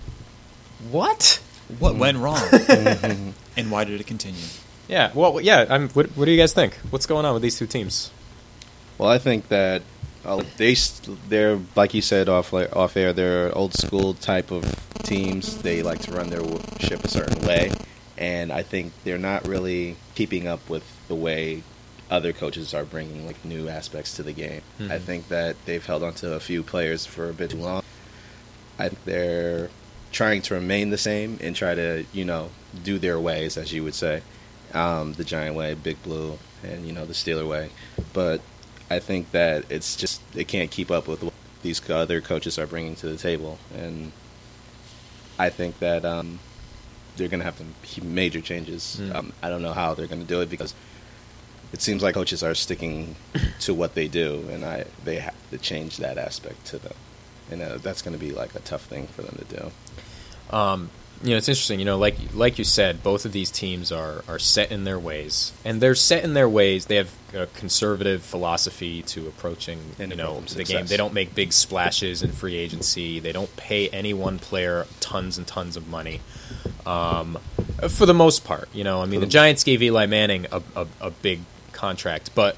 [0.90, 1.40] What?
[1.78, 2.40] What went wrong?
[3.56, 4.40] and why did it continue?
[4.88, 5.10] Yeah.
[5.14, 5.66] Well, yeah.
[5.68, 6.74] I'm, what, what do you guys think?
[6.90, 8.10] What's going on with these two teams?
[8.98, 9.82] Well, I think that
[10.24, 10.76] uh, they
[11.28, 13.12] they're like you said off off air.
[13.12, 14.64] They're old school type of
[15.02, 15.62] teams.
[15.62, 16.42] They like to run their
[16.78, 17.72] ship a certain way,
[18.16, 21.62] and I think they're not really keeping up with the way
[22.10, 24.60] other coaches are bringing like new aspects to the game.
[24.78, 25.00] I Mhm.
[25.00, 27.82] think that they've held on to a few players for a bit too long.
[28.78, 29.70] I think they're
[30.12, 32.50] trying to remain the same and try to you know
[32.84, 34.22] do their ways, as you would say,
[34.74, 37.70] um, the Giant way, Big Blue, and you know the Steeler way,
[38.12, 38.40] but
[38.90, 42.66] I think that it's just they can't keep up with what these other coaches are
[42.66, 44.12] bringing to the table, and
[45.38, 46.38] I think that um,
[47.16, 48.98] they're going to have some major changes.
[49.00, 49.14] Mm.
[49.14, 50.74] Um, I don't know how they're going to do it because
[51.72, 53.16] it seems like coaches are sticking
[53.60, 56.94] to what they do, and I they have to change that aspect to them,
[57.52, 60.56] and uh, that's going to be like a tough thing for them to do.
[60.56, 60.90] Um,
[61.22, 61.78] you know, it's interesting.
[61.78, 64.98] You know, like like you said, both of these teams are are set in their
[64.98, 66.86] ways, and they're set in their ways.
[66.86, 70.86] They have a conservative philosophy to approaching And you know the game.
[70.86, 73.20] They don't make big splashes in free agency.
[73.20, 76.20] They don't pay any one player tons and tons of money.
[76.84, 77.38] Um,
[77.88, 80.86] for the most part, you know, I mean, the Giants gave Eli Manning a, a,
[81.00, 81.40] a big
[81.72, 82.56] contract, but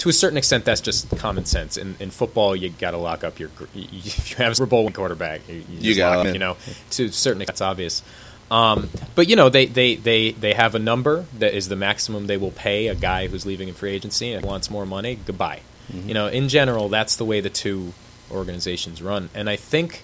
[0.00, 1.76] to a certain extent, that's just common sense.
[1.76, 3.50] In, in football, you got to lock up your.
[3.74, 6.38] you- you- If you have a Super Bowl quarterback, you, you, just gotta- up, you
[6.38, 6.56] know,
[6.90, 8.02] to a certain extent, that's obvious.
[8.50, 12.26] Um, but you know, they, they, they, they have a number that is the maximum
[12.26, 15.16] they will pay a guy who's leaving in free agency and wants more money.
[15.24, 15.60] Goodbye.
[15.92, 17.92] You know, in general, that's the way the two
[18.30, 19.28] organizations run.
[19.34, 20.02] And I think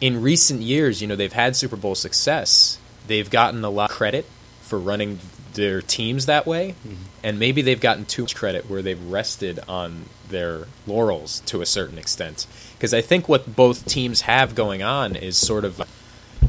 [0.00, 2.78] in recent years, you know, they've had Super Bowl success.
[3.06, 4.26] They've gotten a lot of credit
[4.62, 5.18] for running
[5.54, 6.74] their teams that way,
[7.22, 11.66] and maybe they've gotten too much credit where they've rested on their laurels to a
[11.66, 12.46] certain extent.
[12.74, 15.80] Because I think what both teams have going on is sort of,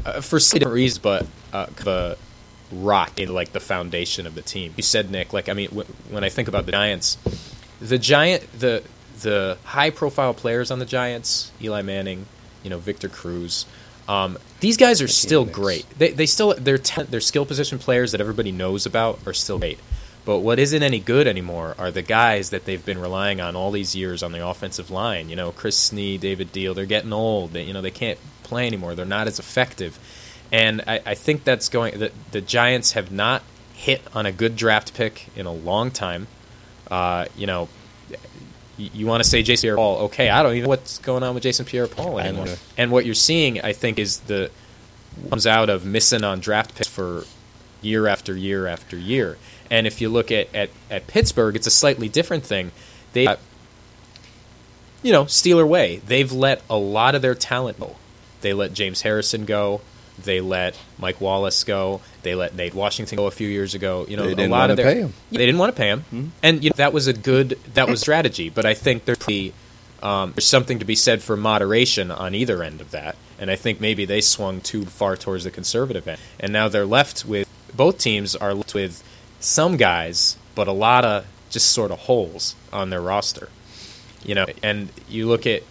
[0.04, 2.16] uh, for different reasons, but uh, kind of a
[2.72, 4.74] rock in like the foundation of the team.
[4.76, 7.18] You said Nick, like I mean, w- when I think about the Giants,
[7.80, 8.82] the giant the
[9.20, 12.26] the high profile players on the Giants, Eli Manning,
[12.62, 13.66] you know Victor Cruz.
[14.08, 15.86] Um, these guys are still great.
[15.98, 19.58] They they still their talent, their skill position players that everybody knows about are still
[19.58, 19.78] great.
[20.24, 23.70] But what isn't any good anymore are the guys that they've been relying on all
[23.70, 25.28] these years on the offensive line.
[25.28, 26.74] You know, Chris Snee, David Diehl.
[26.74, 27.52] They're getting old.
[27.52, 28.94] They, you know, they can't play anymore.
[28.94, 29.98] They're not as effective.
[30.50, 31.98] And I, I think that's going.
[31.98, 33.42] The, the Giants have not
[33.74, 36.26] hit on a good draft pick in a long time.
[36.90, 37.68] Uh, you know,
[38.76, 39.98] you, you want to say Jason Pierre-Paul?
[40.06, 42.46] Okay, I don't even know what's going on with Jason Pierre-Paul anymore.
[42.76, 44.50] And what you're seeing, I think, is the
[45.30, 47.24] comes out of missing on draft picks for
[47.82, 49.38] year after year after year.
[49.70, 52.72] And if you look at, at, at Pittsburgh, it's a slightly different thing.
[53.12, 53.38] They, got,
[55.02, 56.02] you know, Steeler way.
[56.06, 57.96] They've let a lot of their talent go.
[58.40, 59.80] They let James Harrison go.
[60.22, 62.00] They let Mike Wallace go.
[62.24, 64.04] They let Nate Washington go a few years ago.
[64.08, 65.12] You know, They a didn't lot of their pay him.
[65.30, 68.00] They didn't want to pay him, and you know, that was a good that was
[68.00, 68.50] strategy.
[68.50, 69.52] But I think there's
[70.02, 73.16] um, there's something to be said for moderation on either end of that.
[73.38, 76.86] And I think maybe they swung too far towards the conservative end, and now they're
[76.86, 79.02] left with both teams are left with
[79.40, 83.48] some guys, but a lot of just sort of holes on their roster.
[84.24, 85.62] You know, and you look at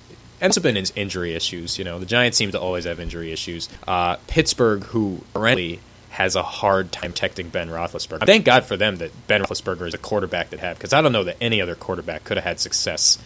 [0.41, 1.79] and it's been in- injury issues.
[1.79, 3.69] You know, the Giants seem to always have injury issues.
[3.87, 5.79] Uh, Pittsburgh, who currently
[6.13, 8.25] has a hard time protecting Ben Roethlisberger.
[8.27, 11.11] Thank God for them that Ben Roethlisberger is a quarterback that have, because I don't
[11.11, 13.17] know that any other quarterback could have had success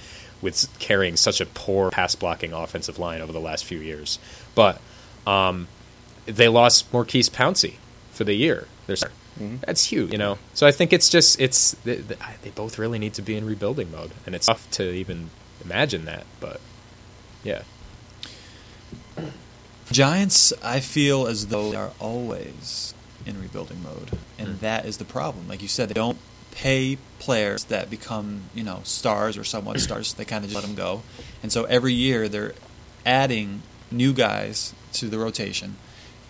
[0.42, 4.20] with carrying such a poor pass blocking offensive line over the last few years.
[4.56, 4.80] But
[5.26, 5.68] um,
[6.26, 7.76] they lost Maurkice Pouncey
[8.12, 8.68] for the year.
[8.86, 9.04] There's
[9.62, 10.40] that's huge, you know.
[10.54, 13.92] So I think it's just it's they, they both really need to be in rebuilding
[13.92, 15.30] mode, and it's tough to even
[15.64, 16.26] imagine that.
[16.40, 16.62] But
[17.44, 17.64] yeah,
[19.92, 22.94] Giants, I feel as though they are always
[23.26, 24.58] in rebuilding mode, and Hmm.
[24.62, 25.48] that is the problem.
[25.48, 26.18] Like you said, they don't
[26.52, 30.14] pay players that become you know stars or somewhat stars.
[30.14, 31.04] They kind of just let them go,
[31.42, 32.54] and so every year they're
[33.06, 35.78] adding new guys to the rotation,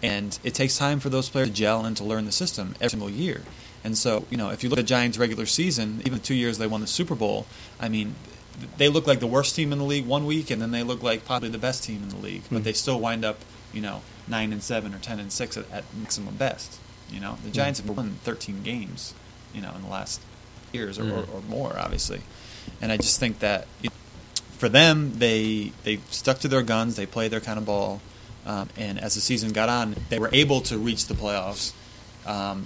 [0.03, 2.89] and it takes time for those players to gel and to learn the system every
[2.91, 3.41] single year.
[3.83, 6.33] And so, you know, if you look at the Giants' regular season, even the two
[6.35, 7.45] years they won the Super Bowl,
[7.79, 8.15] I mean,
[8.77, 11.03] they look like the worst team in the league one week, and then they look
[11.03, 12.43] like probably the best team in the league.
[12.51, 12.63] But Mhm.
[12.63, 13.39] they still wind up,
[13.73, 16.77] you know, nine and seven or ten and six at, at maximum best.
[17.11, 19.13] You know, the Giants have won 13 games,
[19.53, 20.19] you know, in the last
[20.73, 21.33] years or, or, Mhm.
[21.35, 22.21] or more, obviously.
[22.81, 23.89] And I just think that you
[24.57, 26.95] for them, they they stuck to their guns.
[26.95, 28.01] They played their kind of ball,
[28.45, 31.73] um, and as the season got on, they were able to reach the playoffs.
[32.25, 32.65] Um,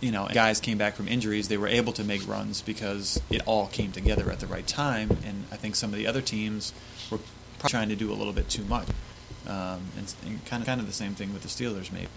[0.00, 1.48] you know, guys came back from injuries.
[1.48, 5.10] They were able to make runs because it all came together at the right time.
[5.26, 6.72] And I think some of the other teams
[7.10, 7.18] were
[7.58, 8.86] probably trying to do a little bit too much.
[9.46, 12.08] Um, and, and kind of kind of the same thing with the Steelers, maybe.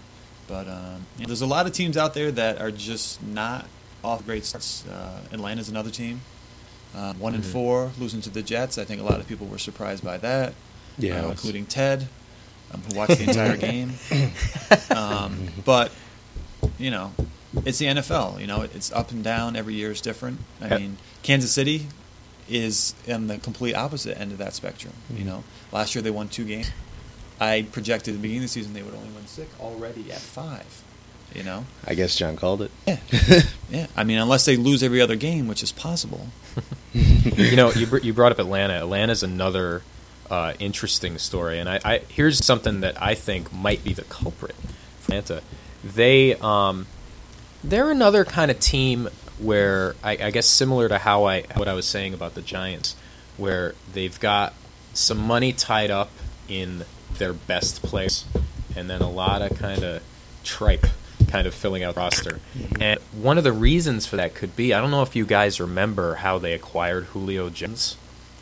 [0.46, 3.66] But um, you know, there's a lot of teams out there that are just not
[4.02, 4.86] off great starts.
[4.86, 6.20] Uh, Atlanta's another team.
[6.94, 7.48] Um, one and Mhm.
[7.52, 8.78] four, losing to the Jets.
[8.78, 10.54] I think a lot of people were surprised by that,
[10.96, 12.06] Yeah, uh, including Ted,
[12.72, 13.94] um, who watched the entire game.
[14.90, 15.90] Um, but
[16.78, 17.12] you know,
[17.64, 18.40] it's the NFL.
[18.40, 19.56] You know, it's up and down.
[19.56, 20.38] Every year is different.
[20.60, 20.80] I Yep.
[20.80, 21.86] mean, Kansas City
[22.48, 24.92] is on the complete opposite end of that spectrum.
[25.10, 25.26] You Mhm.
[25.26, 26.66] know, last year they won two games.
[27.40, 29.48] I projected at the beginning of the season they would only win six.
[29.60, 30.66] Already at five.
[31.34, 31.64] You know.
[31.84, 32.70] I guess John called it.
[32.86, 32.98] Yeah.
[33.70, 33.86] Yeah.
[33.96, 36.28] I mean, unless they lose every other game, which is possible.
[36.92, 38.74] you know, you, br- you brought up Atlanta.
[38.74, 39.82] Atlanta's another
[40.30, 44.54] uh, interesting story, and I, I here's something that I think might be the culprit
[45.02, 45.42] Atlanta.
[45.82, 46.86] They um,
[47.64, 51.74] they're another kind of team where I, I guess similar to how I what I
[51.74, 52.94] was saying about the Giants,
[53.36, 54.54] where they've got
[54.92, 56.10] some money tied up
[56.48, 56.84] in
[57.18, 58.24] their best players,
[58.76, 60.02] and then a lot of kind of
[60.44, 60.86] tripe
[61.28, 62.38] kind of filling out the roster.
[62.56, 62.82] Mm-hmm.
[62.82, 65.60] And one of the reasons for that could be I don't know if you guys
[65.60, 67.96] remember how they acquired Julio Jones.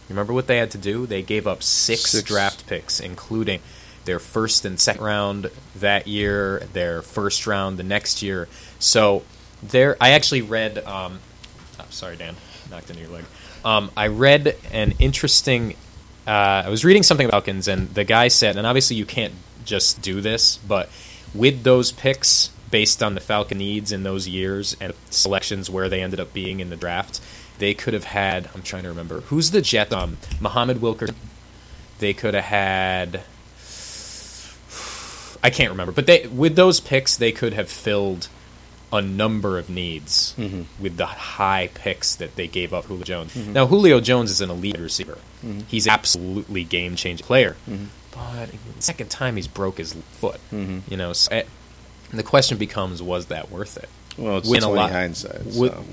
[0.08, 1.06] Remember what they had to do?
[1.06, 2.24] They gave up six, Six.
[2.24, 3.60] draft picks, including
[4.04, 8.48] their first and second round that year, their first round the next year.
[8.82, 9.22] So
[9.62, 10.78] there, I actually read.
[10.78, 11.20] Um,
[11.78, 12.34] oh, sorry, Dan,
[12.70, 13.24] knocked into your leg.
[13.64, 15.76] Um, I read an interesting.
[16.26, 19.34] Uh, I was reading something about Falcons, and the guy said, and obviously you can't
[19.64, 20.90] just do this, but
[21.34, 26.02] with those picks, based on the Falcon needs in those years and selections where they
[26.02, 27.20] ended up being in the draft,
[27.58, 28.48] they could have had.
[28.52, 29.92] I'm trying to remember who's the Jet.
[29.92, 31.16] Um, Muhammad Wilkerson.
[32.00, 33.22] They could have had.
[35.44, 38.28] I can't remember, but they with those picks they could have filled
[38.92, 40.64] a number of needs Mhm.
[40.78, 43.34] with the high picks that they gave up Julio Jones.
[43.34, 45.18] Now Julio Jones is an elite receiver.
[45.68, 47.56] He's absolutely game changing player.
[48.12, 50.38] But the second time he's broke his foot.
[50.52, 50.82] Mhm.
[50.88, 51.42] You know, so, eh,
[52.12, 53.88] the question becomes was that worth it?
[54.18, 54.90] Well, it's Win a 20 lot.
[54.92, 55.44] hindsight.
[55.54, 55.84] Wi- so.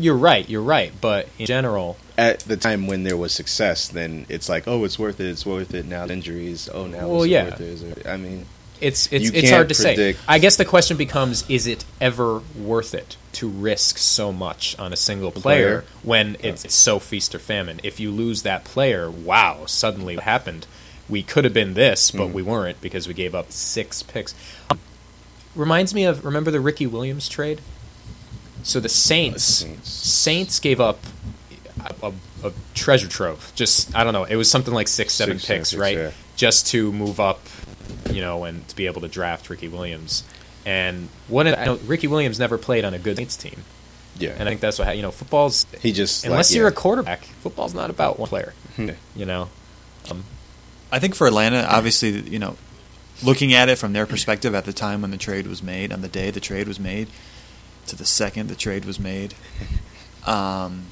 [0.00, 4.24] You're right, you're right, but in general, At the time when there was success, then
[4.30, 5.26] it's like, oh, it's worth it.
[5.26, 5.84] It's worth it.
[5.84, 6.66] Now injuries.
[6.72, 7.44] Oh, now Well, it's yeah.
[7.44, 8.06] worth it?
[8.06, 8.46] I mean,
[8.80, 10.16] it's it's it's hard to say.
[10.28, 14.92] I guess the question becomes: Is it ever worth it to risk so much on
[14.92, 15.84] a single player, player?
[16.02, 17.80] when it's, it's so feast or famine?
[17.82, 19.64] If you lose that player, wow!
[19.66, 20.66] Suddenly, what happened?
[21.08, 22.32] We could have been this, but Mhm.
[22.32, 24.34] we weren't because we gave up six picks.
[24.70, 24.80] Um,
[25.54, 27.60] reminds me of remember the Ricky Williams trade.
[28.62, 29.88] So the Saints, Saints.
[29.90, 30.98] Saints gave up
[32.02, 32.12] a, a,
[32.48, 33.52] a treasure trove.
[33.54, 34.24] Just I don't know.
[34.24, 35.96] It was something like six, seven Six, picks, picks, right?
[35.96, 36.10] yeah.
[36.34, 37.40] Just to move up,
[38.12, 40.24] you know, and to be able to draft Ricky Williams.
[40.64, 43.62] And one, of, I know Ricky Williams never played on a good Saints team,
[44.18, 44.30] yeah.
[44.30, 45.12] and I think that's what ha- you know.
[45.12, 48.52] Football's he just unless like, you're a quarterback, football's not about one player.
[48.76, 48.94] Yeah.
[49.14, 49.48] You know,
[50.10, 50.24] um,
[50.90, 52.56] I think for Atlanta, obviously, you know,
[53.22, 56.02] looking at it from their perspective at the time when the trade was made, on
[56.02, 57.08] the day the trade was made,
[57.86, 59.34] to the second the trade was made,
[60.26, 60.86] um,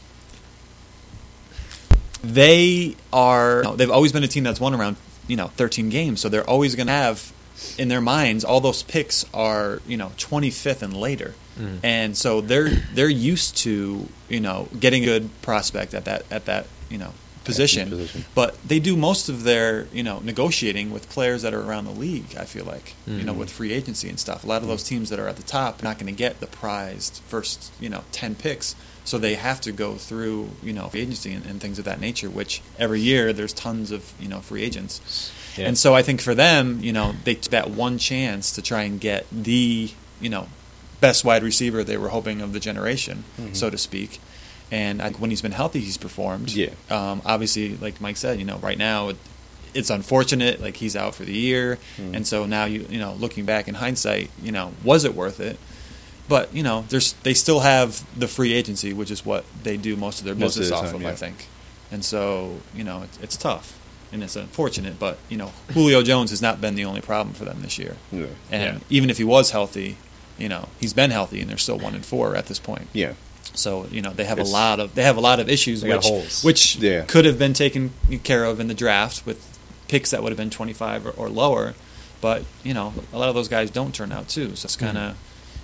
[2.22, 3.58] they are.
[3.58, 4.96] you know, they've always been a team that's won around
[5.28, 7.32] you know 13 games, so they're always going to have
[7.78, 11.34] in their minds all those picks are you know 25th and later.
[11.58, 11.78] Mhm.
[11.84, 16.46] And so they're they're used to you know getting a good prospect at that at
[16.46, 17.12] that you know
[17.44, 17.90] position.
[17.90, 18.24] position.
[18.34, 21.90] But they do most of their, you know, negotiating with players that are around the
[21.90, 22.34] league.
[22.38, 23.36] I feel like, you know, Mhm.
[23.36, 24.44] with free agency and stuff.
[24.44, 26.40] A lot of those teams that are at the top are not going to get
[26.40, 28.74] the prized first, you know, ten picks.
[29.04, 32.00] So they have to go through, you know, free agency and, and things of that
[32.00, 32.30] nature.
[32.30, 35.30] Which every year there's tons of, you know, free agents.
[35.58, 35.66] yeah.
[35.68, 38.82] And so I think for them, you know, they took that one chance to try
[38.84, 39.90] and get the,
[40.20, 40.48] you know,
[41.00, 43.54] best wide receiver they were hoping of the generation, Mhm.
[43.54, 44.20] so to speak.
[44.72, 46.50] And I, when he's been healthy, he's performed.
[46.52, 46.70] Yeah.
[46.90, 49.16] Um, obviously, like Mike said, you know, right now it,
[49.74, 50.62] it's unfortunate.
[50.62, 52.16] Like he's out for the year, Mhm.
[52.16, 55.40] and so now you, you know, looking back in hindsight, you know, was it worth
[55.40, 55.58] it?
[56.28, 59.96] But you know, there's they still have the free agency, which is what they do
[59.96, 61.10] most of their Most of business off time, of, yeah.
[61.10, 61.46] I think.
[61.92, 63.78] And so, you know, it's, it's tough.
[64.12, 64.98] and it's unfortunate.
[64.98, 67.96] But you know, Julio Jones has not been the only problem for them this year.
[68.10, 68.26] Yeah.
[68.50, 68.96] And Yeah.
[68.96, 69.96] even if he was healthy,
[70.38, 72.88] you know, he's been healthy, and they're still one and four at this point.
[72.92, 73.12] Yeah.
[73.52, 75.84] So you know they have It's- a lot of they have a lot of issues
[75.84, 76.06] which
[76.42, 77.02] which Yeah.
[77.02, 77.92] could have been taken
[78.24, 79.38] care of in the draft with
[79.88, 81.74] picks that would have been 25 or, or lower.
[82.20, 84.56] But you know a lot of those guys don't turn out too.
[84.56, 84.86] So it's mm-hmm.
[84.86, 85.16] kind of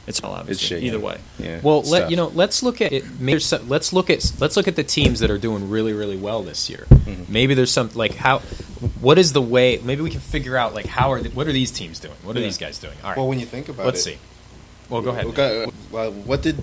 [0.07, 0.87] it's all It's obviously shaky.
[0.87, 1.19] either way.
[1.39, 1.61] Yeah.
[1.63, 2.29] Well, let you know.
[2.29, 3.05] Let's look at it.
[3.21, 5.93] Maybe there's some, let's look at let's look at the teams that are doing really
[5.93, 6.87] really well this year.
[6.91, 7.33] Mm-hmm.
[7.33, 8.39] Maybe there's some like how
[9.01, 9.79] what is the way?
[9.85, 12.15] Maybe we can figure out like how are the, what are these teams doing?
[12.23, 12.47] What are Yeah.
[12.47, 12.95] these guys doing?
[13.03, 13.87] All right, Well, when you think about it.
[13.87, 14.19] let's see.
[14.89, 15.27] Well, go ahead.
[15.27, 16.57] Okay, well, what did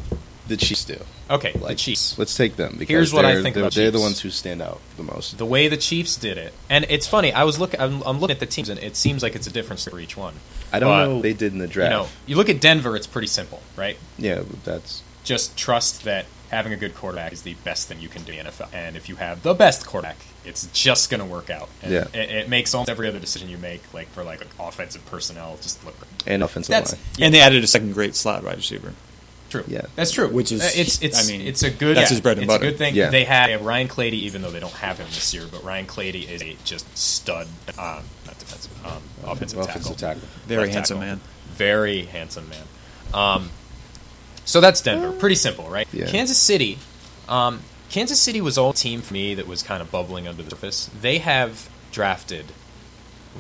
[0.50, 0.98] the Chiefs do?
[1.30, 2.18] Okay, the Like, Chiefs.
[2.18, 4.62] Let's take them because Here's what I think they're, about they're the ones who stand
[4.62, 5.38] out the most.
[5.38, 7.32] The way the Chiefs did it, and it's funny.
[7.34, 7.80] I was looking.
[7.80, 10.16] I'm, I'm looking at the teams, and it seems like it's a difference for each
[10.18, 10.34] one.
[10.72, 11.92] I don't But, know what they did in the You draft.
[11.92, 12.96] know, you look at Denver.
[12.96, 13.98] It's pretty simple, right?
[14.18, 18.24] yeah, that's just trust that having a good quarterback is the best thing you can
[18.24, 18.70] do in the NFL.
[18.74, 20.16] And if you have the best quarterback,
[20.46, 21.68] it's just going to work out.
[21.84, 22.08] And Yeah.
[22.14, 25.84] it, it makes almost every other decision you make, like for like offensive personnel, just
[25.86, 25.96] look
[26.26, 27.02] and offensive That's line.
[27.20, 28.94] And they added a second great slot wide receiver.
[29.50, 29.64] true.
[29.68, 29.82] Yeah.
[29.98, 30.28] that's true.
[30.30, 32.54] Which is- it's it's I mean, it's a good that's yeah, his bread and it's
[32.54, 32.66] butter.
[32.66, 32.96] a good thing.
[32.96, 33.10] Yeah.
[33.10, 35.44] They have, they have Ryan Clady, even though they don't have him this year.
[35.52, 37.48] But Ryan Clady is a just stud,
[37.78, 38.04] um, not
[38.48, 40.22] defensive, um, offensive, Offensive tackle.
[40.22, 40.22] tackle.
[40.48, 41.10] Very Left handsome tackle.
[41.16, 41.20] man.
[41.56, 42.64] Very handsome man.
[43.14, 43.50] Um,
[44.46, 45.12] so that's Denver.
[45.12, 45.88] Pretty simple, right?
[45.92, 46.08] Yeah.
[46.08, 46.78] Kansas City.
[47.28, 50.50] Um, Kansas City was all team for me that was kind of bubbling under the
[50.52, 50.90] surface.
[51.02, 52.46] They have drafted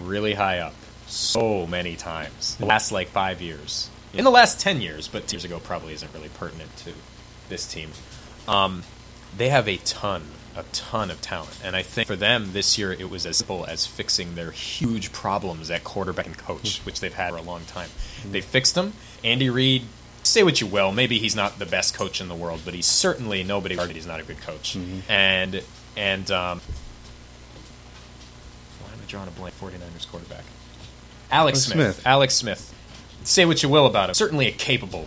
[0.01, 0.73] really high up
[1.07, 3.89] so many times the last like five years.
[4.13, 6.91] In the last ten years, but years ago probably isn't really pertinent to
[7.49, 7.91] this team.
[8.47, 8.83] Um,
[9.35, 10.23] they have a ton,
[10.57, 13.63] a ton of talent, and I think for them this year it was as simple
[13.65, 17.61] as fixing their huge problems at quarterback and coach, which they've had for a long
[17.65, 17.89] time.
[18.29, 18.93] They fixed them.
[19.23, 19.83] Andy Reid,
[20.23, 22.87] say what you will, maybe he's not the best coach in the world, but he's
[22.87, 24.75] certainly nobody argued he's not a good coach.
[25.07, 25.61] And
[25.95, 26.61] and um,
[28.81, 29.53] why am I drawing a blank?
[29.59, 30.43] 49ers quarterback,
[31.31, 31.95] Alex Oh, Smith.
[31.95, 32.07] Smith.
[32.07, 32.73] Alex Smith.
[33.23, 34.15] Say what you will about him.
[34.15, 35.05] Certainly a capable,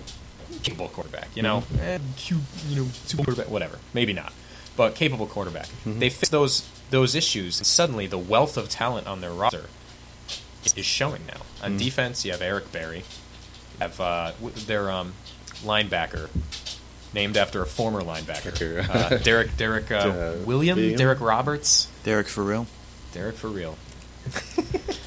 [0.62, 1.28] capable quarterback.
[1.34, 3.50] You know, eh, cute, you know, super quarterback.
[3.50, 3.78] Whatever.
[3.94, 4.32] Maybe not,
[4.76, 5.68] but capable quarterback.
[5.84, 9.66] They fixed those those issues, and suddenly the wealth of talent on their roster
[10.64, 11.40] is, is showing now.
[11.62, 12.98] On defense, you have Eric Berry.
[12.98, 13.04] You
[13.80, 14.32] have uh,
[14.66, 15.14] their um,
[15.62, 16.28] linebacker,
[17.14, 20.98] named after a former linebacker, uh, Derek Derek uh, Uh, William William?
[20.98, 21.88] Derek Roberts.
[22.04, 22.66] Derek for real.
[23.12, 23.76] Derek for real.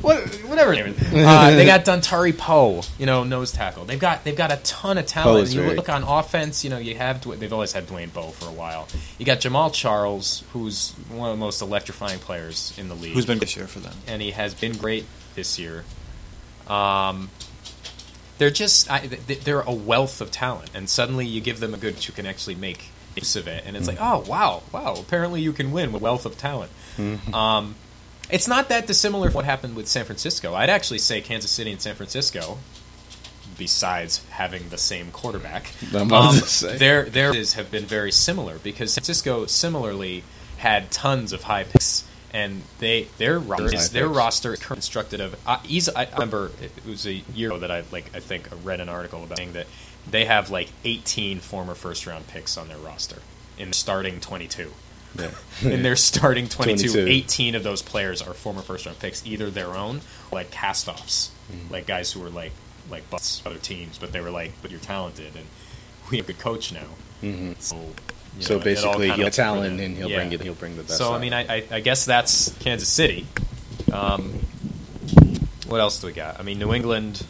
[0.00, 0.72] what, whatever.
[0.72, 1.26] his name is.
[1.26, 3.84] Uh, they got Dontari Poe, you know, nose tackle.
[3.84, 5.44] They've got they've got a ton of talent.
[5.44, 8.30] is you very- look on offense, you know, you have they've always had Dwayne Bowe
[8.30, 8.88] for a while.
[9.18, 13.26] You got Jamaal Charles, who's one of the most electrifying players in the league Who's
[13.26, 13.94] been this year for them?
[14.06, 15.04] and he has been great
[15.34, 15.84] this year.
[16.68, 17.30] Um,
[18.38, 22.06] they're just I, they're a wealth of talent, and suddenly you give them a good
[22.06, 24.94] you can actually make use of it, and it's like, oh wow, wow!
[24.98, 26.70] Apparently you can win with wealth of talent.
[27.34, 27.74] Um,
[28.32, 30.54] it's not that dissimilar from what happened with San Francisco.
[30.54, 32.58] I'd actually say Kansas City and San Francisco,
[33.58, 36.08] besides having the same quarterback, um,
[36.78, 40.24] their their is have been very similar because San Francisco similarly
[40.58, 45.36] had tons of high picks, and they their roster is, their roster is constructed of.
[45.46, 48.56] Uh, easy, I remember it was a year ago that I like I think I
[48.56, 49.66] read an article about saying that
[50.08, 53.18] they have like 18 former first round picks on their roster
[53.58, 54.72] in starting 22.
[55.18, 55.30] Yeah.
[55.62, 57.06] In their starting 22, 22.
[57.10, 60.00] 18 of those players are former first round picks, either their own
[60.32, 61.68] like cast offs, Mm.
[61.70, 62.52] like guys who were like
[62.90, 65.46] like busts other teams, but they were like, but you're talented and
[66.10, 66.86] we have a good coach now.
[67.22, 67.60] Mhm.
[67.60, 67.76] So,
[68.36, 70.16] you So know, basically, he'll talent and he'll Yeah.
[70.18, 70.40] bring it.
[70.42, 70.98] He'll bring the best.
[70.98, 73.26] So I mean, I, I, I guess that's Kansas City.
[73.92, 74.32] Um,
[75.66, 76.38] what else do we got?
[76.38, 77.24] I mean, New England.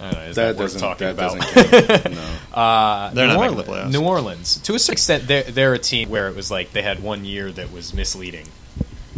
[0.00, 0.20] I know.
[0.20, 0.80] Is that, that worth doesn't.
[0.80, 1.38] talking That about?
[1.40, 2.14] doesn't count.
[2.52, 2.56] no.
[2.60, 3.56] Uh, They're New not Orleans.
[3.66, 3.92] the playoffs.
[3.92, 6.82] New Orleans, to a certain extent, they're, they're a team where it was like they
[6.82, 8.46] had one year that was misleading.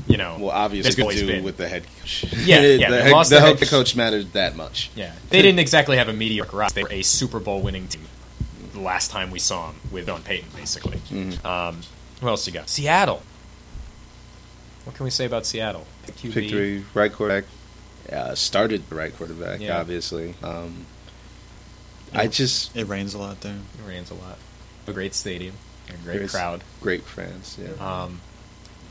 [0.08, 1.44] You know, Well, obviously, There's to do been.
[1.44, 2.24] with the head coach.
[2.38, 4.90] Yeah, yeah, the they head, lost the the head head- coach mattered that much.
[4.96, 6.74] Yeah, they didn't exactly have a mediocre roster.
[6.76, 8.02] They were a Super Bowl winning team.
[8.72, 10.96] The last time we saw them with Don Payton, basically.
[11.10, 11.44] Mhm.
[11.44, 11.80] Um,
[12.20, 12.68] who else you got?
[12.68, 13.22] Seattle.
[14.84, 15.86] What can we say about Seattle?
[16.06, 16.32] Pick QB.
[16.32, 17.44] Pick three, right quarterback.
[18.12, 19.78] Uh, started the right quarterback, Yeah.
[19.78, 20.34] obviously.
[20.42, 20.86] Um,
[22.12, 23.54] I just It rains a lot there.
[23.54, 24.38] It rains a lot.
[24.86, 25.54] A great stadium,
[25.88, 26.64] a great Great- crowd.
[26.80, 27.56] great fans.
[27.60, 27.72] Yeah.
[28.02, 28.20] Um,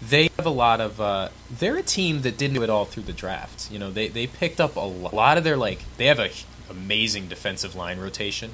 [0.01, 1.01] they have a lot of.
[1.01, 3.69] Uh, they're a team that didn't do it all through the draft.
[3.69, 5.79] You know, they they picked up a lo- lot of their like.
[5.97, 8.51] They have a h- amazing defensive line rotation.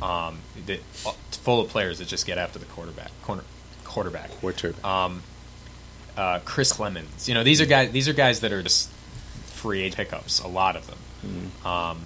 [0.00, 3.10] Um, that uh, full of players that just get after the quarterback.
[3.22, 3.42] Corner,
[3.84, 4.30] quarterback.
[4.40, 4.84] Quarterback.
[4.84, 5.24] Um,
[6.16, 7.26] uh, Chris Clemons.
[7.26, 7.90] You know, these are guys.
[7.90, 8.88] These are guys that are just
[9.60, 10.40] free agent pickups.
[10.40, 10.98] A lot of them.
[11.62, 11.66] Mhm.
[11.66, 12.00] Um,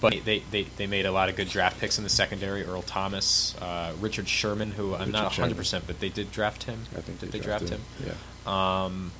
[0.00, 2.64] but they, they, they made a lot of good draft picks in the secondary.
[2.64, 6.64] Earl Thomas, uh, Richard Sherman, who I'm Richard not 100, percent but they did draft
[6.64, 6.84] him.
[6.96, 8.14] I think did they, they draft drafted him.
[8.46, 8.84] Yeah.
[8.84, 9.12] Um,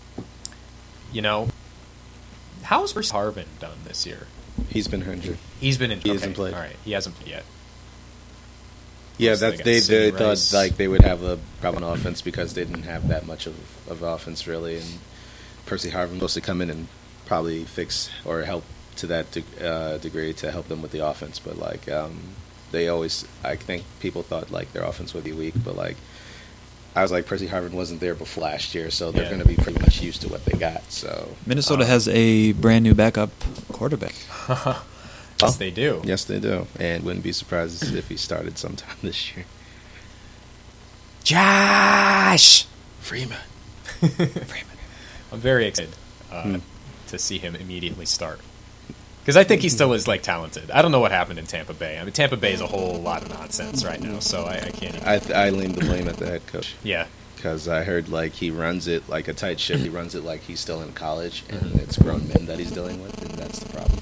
[1.12, 1.48] you know,
[2.62, 4.26] how's Bruce Harvin done this year?
[4.68, 5.38] He's been injured.
[5.60, 6.00] He's been in.
[6.00, 6.54] He okay, hasn't played.
[6.54, 7.44] All right, he hasn't played yet.
[9.18, 12.22] Yeah, So they that they they thought like they would have a problem on offense
[12.22, 13.56] because they didn't have that much of
[13.90, 14.86] of offense really, and
[15.68, 16.88] Percy Harvin was supposed to come in and
[17.26, 18.64] probably fix or help
[18.96, 21.38] to that de- uh, degree to help them with the offense.
[21.38, 22.18] But like um,
[22.72, 25.96] they always, I think people thought like their offense would be weak, but like
[26.96, 29.28] I was like Percy Harvin wasn't there before last year, so they're Yeah.
[29.30, 30.90] going to be pretty much used to what they got.
[30.90, 33.30] So Minnesota um, has a brand new backup
[33.72, 34.14] quarterback.
[35.40, 36.00] Yes, they do.
[36.04, 39.44] Yes, they do, and wouldn't be surprised if he started sometime this year.
[41.22, 42.66] Josh.
[43.00, 43.38] Freeman.
[44.00, 44.77] Freeman.
[45.32, 45.94] I'm very excited
[46.32, 46.56] uh, Hmm.
[47.08, 48.40] to see him immediately start.
[49.20, 50.70] Because I think he still is like talented.
[50.70, 51.98] I don't know what happened in Tampa Bay.
[51.98, 54.70] I mean, Tampa Bay is a whole lot of nonsense right now, so I, I
[54.70, 54.94] can't.
[54.96, 56.74] Even, I I lean the blame at the head coach.
[56.82, 57.06] yeah,
[57.36, 59.80] because I heard like he runs it like a tight ship.
[59.80, 61.82] he runs it like he's still in college, and Mhm.
[61.82, 63.98] it's grown men that he's dealing with, and that's the problem.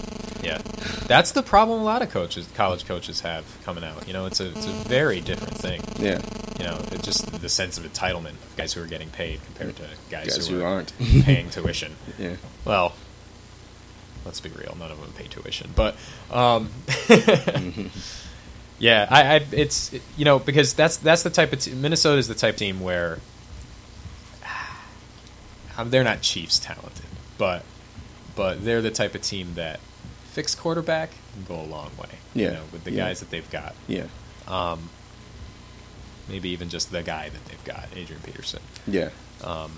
[0.46, 0.58] Yeah.
[1.06, 1.80] That's the problem.
[1.80, 4.06] A lot of coaches, college coaches, have coming out.
[4.06, 5.82] You know, it's a it's a very different thing.
[5.98, 6.20] Yeah,
[6.58, 9.82] You know, just the sense of entitlement of guys who are getting paid compared to
[10.10, 10.96] guys, guys who, who are aren't.
[10.98, 11.96] paying tuition.
[12.18, 12.94] yeah, Well,
[14.24, 14.76] let's be real.
[14.78, 15.96] None of them pay tuition, but
[16.30, 16.70] um,
[18.78, 22.28] yeah, I, I it's you know because that's that's the type of te- Minnesota is
[22.28, 23.18] the type of team where
[25.84, 27.64] they're not Chiefs talented, but
[28.34, 29.80] but they're the type of team that
[30.36, 31.10] fix quarterback
[31.48, 32.10] go a long way.
[32.34, 33.04] you Yeah, know, with the yeah.
[33.06, 33.74] guys that they've got.
[33.88, 34.04] yeah,
[34.46, 34.90] Um,
[36.28, 38.60] maybe even just the guy that they've got, Adrian Peterson.
[38.86, 39.08] yeah.
[39.42, 39.72] Um,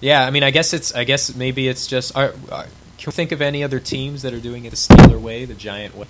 [0.00, 0.94] yeah, I mean, I guess it's.
[0.94, 2.16] I guess maybe it's just.
[2.16, 2.64] Are, are,
[2.98, 5.54] can we think of any other teams that are doing it the Steeler way, the
[5.54, 6.06] Giant way,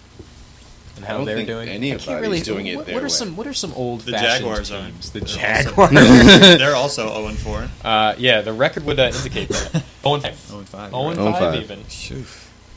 [1.03, 1.69] and how I they're doing?
[1.69, 1.73] it?
[1.73, 3.11] I anybody's can't really doing it what, their what are way.
[3.11, 4.83] some What are some old The fashioned Jaguars are.
[4.87, 5.11] teams?
[5.11, 5.97] The They're Jaguars.
[5.97, 7.69] also- They're also 0 and 4.
[7.85, 9.83] uh, yeah, the record would uh, indicate that.
[10.05, 10.37] Oh and five.
[10.47, 10.95] 0 and 5.
[10.95, 11.63] Oh and Oh and five, five.
[11.63, 11.87] even.
[11.89, 12.27] Shoot.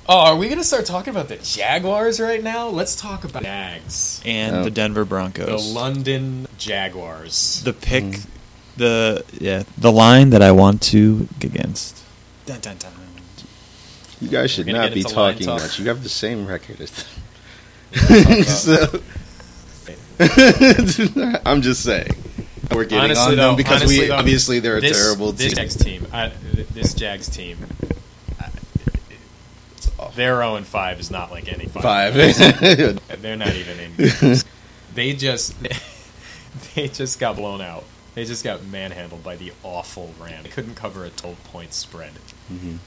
[0.10, 2.68] Oh, are we gonna start talking about the Jaguars right now?
[2.68, 4.22] Let's talk about Jags.
[4.26, 4.64] And Oh.
[4.66, 7.62] the Denver Broncos, The London Jaguars.
[7.64, 8.26] the pick, Mm.
[8.78, 12.00] the yeah, the line that I want to against.
[12.46, 12.92] Dun, dun, dun.
[14.20, 15.62] You guys should not be talking talk.
[15.62, 15.80] much.
[15.80, 17.06] You have the same record as them.
[17.94, 19.02] So,
[21.46, 22.10] I'm just saying.
[22.72, 25.32] We're getting Honestly, on though, them because honestly, we though, obviously they're a this, terrible
[25.32, 25.56] this team.
[25.56, 26.32] Jags team, I,
[26.74, 27.58] this Jags team,
[28.39, 28.50] I-
[30.16, 32.14] their 0 and 5 is not like any Five.
[33.22, 34.38] They're not even in.
[34.96, 35.56] they just
[36.76, 37.84] they just got blown out.
[38.16, 40.44] They just got manhandled by the awful Rams.
[40.44, 42.12] They couldn't cover a 12 point spread.
[42.52, 42.78] Mhm.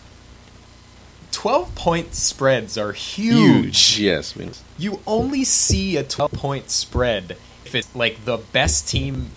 [1.37, 3.99] 12 point spreads are huge.
[3.99, 4.35] Yes.
[4.35, 9.33] we- You only see a 12 point spread if it's like the best team,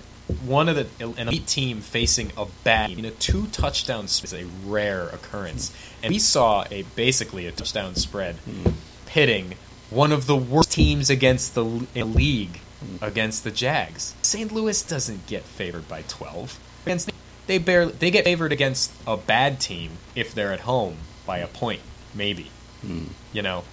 [0.45, 2.99] one of the an elite team facing a bad team.
[2.99, 7.51] You know, two touchdown spreads is a rare occurrence, and we saw a basically a
[7.51, 8.69] touchdown spread hmm.
[9.05, 9.55] pitting
[9.89, 13.03] one of the worst teams against the league hmm.
[13.03, 14.15] against the Jags.
[14.21, 14.53] St.
[14.53, 16.57] Louis doesn't get favored by 12.
[16.85, 17.11] Against
[17.47, 20.95] they barely they get favored against a bad team if they're at home
[21.29, 21.81] by a point,
[22.15, 22.49] maybe.
[22.81, 23.07] Hmm.
[23.33, 23.65] you know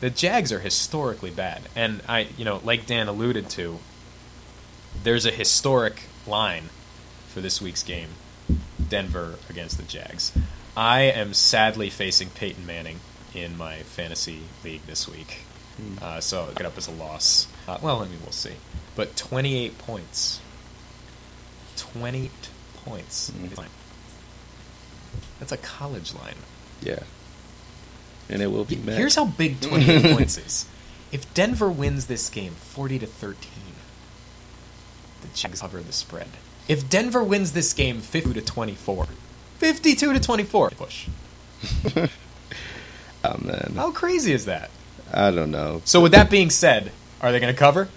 [0.00, 1.60] the jags are historically bad.
[1.76, 3.78] And i you know like dan alluded to
[5.04, 5.96] there's a historic
[6.26, 6.70] line
[7.28, 8.08] for this week's game
[8.88, 10.32] denver against the jags.
[10.76, 12.98] I am sadly facing peyton manning
[13.32, 15.42] in my fantasy league this week.
[16.02, 17.46] Uh, so I'll get up as a loss.
[17.68, 18.56] Uh, well i mean we'll see.
[18.96, 20.40] But 28 points.
[21.76, 22.30] 28
[22.84, 23.30] points.
[23.30, 23.66] Mhm.
[25.38, 26.40] that's a college line
[26.82, 27.00] Yeah.
[28.28, 28.98] And it will be mad.
[28.98, 30.66] Here's how big 28 points is.
[31.10, 33.50] If Denver wins this game 40 to 13,
[35.22, 36.28] the Jags cover the spread.
[36.68, 39.06] If Denver wins this game 52 to 24,
[39.56, 41.08] 52 to 24, push.
[43.24, 43.72] Oh man.
[43.74, 44.70] How crazy is that?
[45.12, 45.82] I don't know.
[45.84, 47.88] So with that being said, are they going to cover?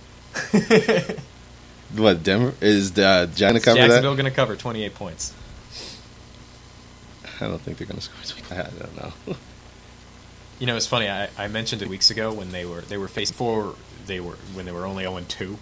[1.96, 5.34] What Denver is uh, John to cover Jacksonville going to cover 28 points.
[7.42, 8.58] I don't think they're going to score.
[8.58, 9.36] I don't know.
[10.60, 11.10] You know, it's funny.
[11.10, 13.74] I, I mentioned it weeks ago when they were they were facing for
[14.06, 15.58] they were when they were only 0 2.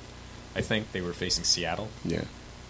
[0.57, 1.87] I think they were facing Seattle.
[2.03, 2.23] yeah.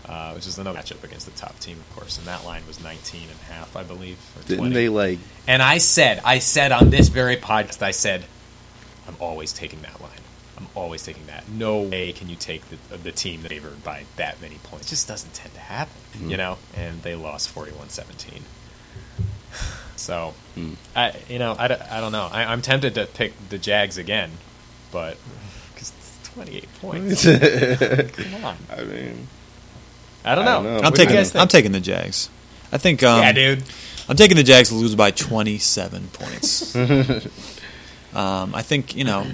[0.06, 2.20] uh, which is another matchup against the top team, of course.
[2.20, 4.20] And that line was 19 and a half, I believe.
[4.38, 4.74] Or Didn't 20.
[4.76, 5.18] they like?
[5.48, 8.26] And I said, I said on this very podcast, I said,
[9.08, 10.12] I'm always taking that line.
[10.56, 11.50] I'm always taking that.
[11.50, 14.86] No way can you take the, the team favored by that many points.
[14.86, 16.30] It just doesn't tend to happen, Mhm.
[16.30, 16.58] you know?
[16.76, 18.44] And they lost 41 17.
[19.96, 20.74] So, Hmm.
[20.96, 22.28] I you know I, don't- I don't know.
[22.32, 24.32] I, I'm tempted to pick the Jags again,
[24.92, 25.18] but
[25.74, 25.92] because
[26.36, 27.24] 28 points.
[28.32, 28.58] Come on.
[28.72, 29.28] I mean,
[30.26, 30.64] I don't I know.
[30.64, 30.80] don't know.
[30.88, 31.40] I'm do taking.
[31.40, 32.30] I'm taking the Jags.
[32.72, 33.04] I think.
[33.04, 33.64] Um, yeah, dude.
[34.08, 36.76] I'm taking the Jags to lose by 27 points.
[38.14, 39.28] um, I think you know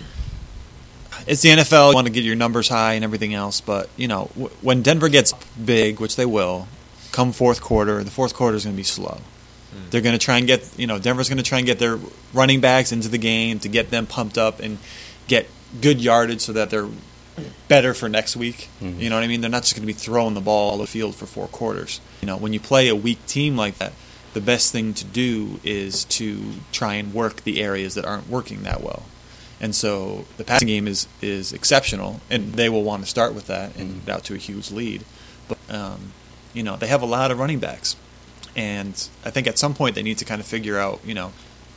[1.28, 1.90] it's the NFL.
[1.90, 4.82] You want to get your numbers high and everything else, but you know w- when
[4.82, 6.68] Denver gets big, which they will,
[7.12, 9.20] come fourth quarter, the fourth quarter is going to be slow.
[9.90, 12.00] They're going to try and get you know Denver's going to try and get their
[12.34, 14.78] running backs into the game to get them pumped up and
[15.28, 15.48] get
[15.82, 16.88] good yardage so that they're
[17.68, 18.70] better for next week.
[18.82, 19.00] Mhm.
[19.00, 19.42] You know what I mean?
[19.42, 22.00] They're not just going to be throwing the ball all the field for four quarters.
[22.22, 23.92] You know, when you play a weak team like that,
[24.34, 26.40] the best thing to do is to
[26.72, 29.04] try and work the areas that aren't working that well.
[29.60, 33.48] And so the passing game is is exceptional, and they will want to start with
[33.48, 34.10] that and Mhm.
[34.10, 35.04] out to a huge lead.
[35.48, 36.14] But um,
[36.54, 37.96] you know, they have a lot of running backs,
[38.56, 38.92] and
[39.26, 41.32] I think at some point they need to kind of figure out, you know,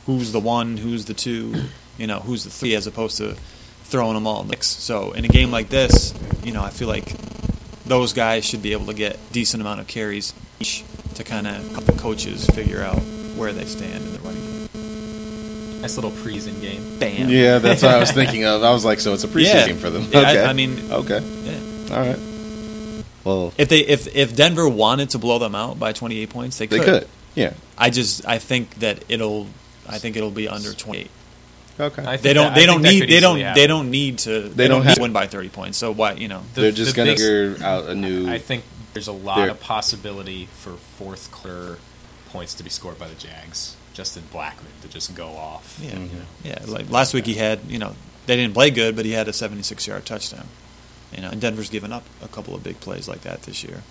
[0.05, 1.53] who's the one, who's the two,
[1.97, 3.35] you know, who's the three, as opposed to
[3.83, 4.67] throwing them all in the mix.
[4.67, 6.13] So in a game like this,
[6.43, 7.13] you know, I feel like
[7.85, 10.83] those guys should be able to get decent amount of carries each
[11.15, 12.99] to kind of help the coaches figure out
[13.35, 15.81] where they stand in the running game.
[15.81, 16.99] Nice little preseason game.
[16.99, 17.29] Bam.
[17.29, 18.63] yeah, that's what I was thinking of.
[18.63, 19.67] I was like, so it's a preseason Yeah.
[19.67, 20.07] game for them.
[20.11, 20.43] Yeah, I- Okay.
[20.45, 21.95] I mean- okay, Yeah.
[21.95, 22.19] all right.
[23.23, 26.67] Well, If they if if Denver wanted to blow them out by 28 points, they
[26.67, 26.85] they could.
[26.85, 27.07] could.
[27.35, 27.53] Yeah.
[27.77, 29.47] I just I think that it'll
[29.87, 31.09] I think it'll be under 28.
[31.79, 32.17] Okay.
[32.17, 34.67] They don't that- they don't need they don't easily they don't need to they, They
[34.67, 35.77] don't, don't need have- to win by 30 points.
[35.77, 36.41] So why, you know.
[36.53, 38.29] The- They're just the gonna figure out a new.
[38.29, 38.63] I think
[38.93, 41.77] there's a lot They're- of possibility for fourth quarter
[42.31, 43.75] points to be scored by the Jags.
[43.93, 45.77] Justin Blackmon to just go off.
[45.81, 45.91] Yeah.
[45.91, 46.09] Mhm.
[46.43, 47.95] Yeah, like last week he had, you know,
[48.27, 50.47] they didn't play good, but he had a 76-yard touchdown.
[51.13, 53.81] You know, and Denver's given up a couple of big plays like that this year.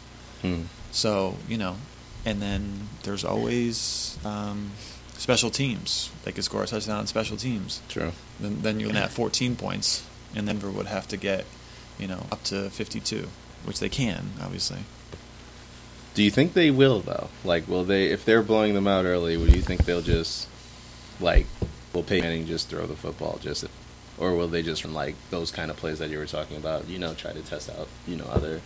[0.42, 0.62] Hmm.
[0.92, 1.76] So, you know,
[2.24, 4.70] and then there's always um,
[5.14, 6.10] special teams.
[6.24, 7.82] They could score a touchdown on special teams.
[7.88, 8.12] True.
[8.38, 11.44] Then, then you're at 14 points, and Denver would have to get,
[11.98, 13.26] you know, up to 52,
[13.64, 14.78] which they can, obviously.
[16.14, 17.28] Do you think they will though?
[17.44, 18.06] Like, will they?
[18.06, 20.48] If they're blowing them out early, would you think they'll just
[21.20, 21.46] like
[21.92, 23.64] will Peyton Manning just throw the football just,
[24.18, 26.88] or will they just from like those kind of plays that you were talking about?
[26.88, 28.60] You know, try to test out you know other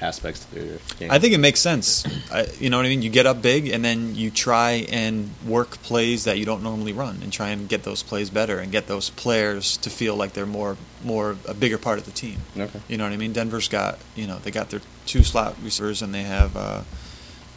[0.00, 1.10] aspects to their game.
[1.10, 2.04] I think it makes sense.
[2.30, 3.02] I, you know what I mean?
[3.02, 6.92] You get up big, and then you try and work plays that you don't normally
[6.92, 10.32] run, and try and get those plays better, and get those players to feel like
[10.32, 12.38] they're more, more a bigger part of the team.
[12.56, 12.80] Okay.
[12.88, 13.32] You know what I mean?
[13.32, 16.82] Denver's got, you know, they got their two slot receivers, and they have, uh,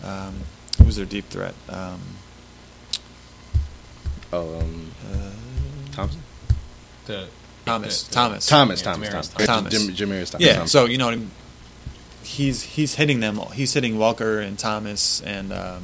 [0.04, 0.36] um,
[0.84, 1.54] who's their deep threat?
[1.68, 2.00] Um,
[4.32, 5.32] Oh, um, uh,
[5.92, 6.22] Thompson.
[7.06, 7.28] The,
[7.70, 8.04] Thomas.
[8.04, 8.48] the- Thomas.
[8.48, 8.82] Thomas.
[8.82, 9.10] Yeah, Thomas.
[9.12, 9.46] Demaryius Thomas.
[9.48, 9.74] Thomas.
[9.96, 10.48] Jam- Jamarius Thomas.
[10.48, 10.54] Yeah.
[10.56, 10.72] Thomas.
[10.72, 11.32] So you know, I mean?
[12.24, 13.40] he's he's hitting them.
[13.54, 15.84] He's hitting Welker and Thomas and um,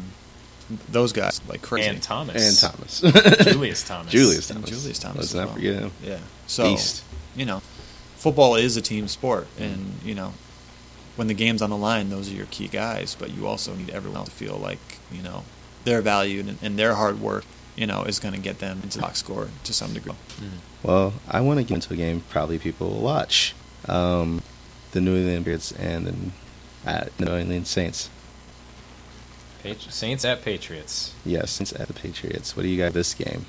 [0.90, 1.88] those guys like crazy.
[1.90, 3.02] and Thomas and Thomas.
[3.52, 4.12] Julius Thomas.
[4.12, 4.70] Julius And Thomas.
[4.70, 5.18] Julius Thomas.
[5.18, 5.56] Let's not well.
[5.56, 5.92] forget him.
[6.04, 6.18] Yeah.
[6.48, 7.04] So Beast.
[7.36, 7.60] you know,
[8.18, 10.34] football is a team sport, and you know,
[11.16, 13.16] when the game's on the line, those are your key guys.
[13.18, 14.80] But you also need everyone to feel like
[15.12, 15.44] you know
[15.84, 18.97] they're valued and, and their hard work, you know, is going to get them into
[18.97, 20.13] the box score to some degree.
[20.84, 23.53] Well, I want to get into a game probably people will watch.
[23.88, 24.41] Um,
[24.91, 28.09] the New England Patriots and the uh, New England Saints.
[29.63, 31.13] Patri- Saints at Patriots.
[31.26, 32.55] Yes, Saints at the Patriots.
[32.55, 33.45] What do you got this game?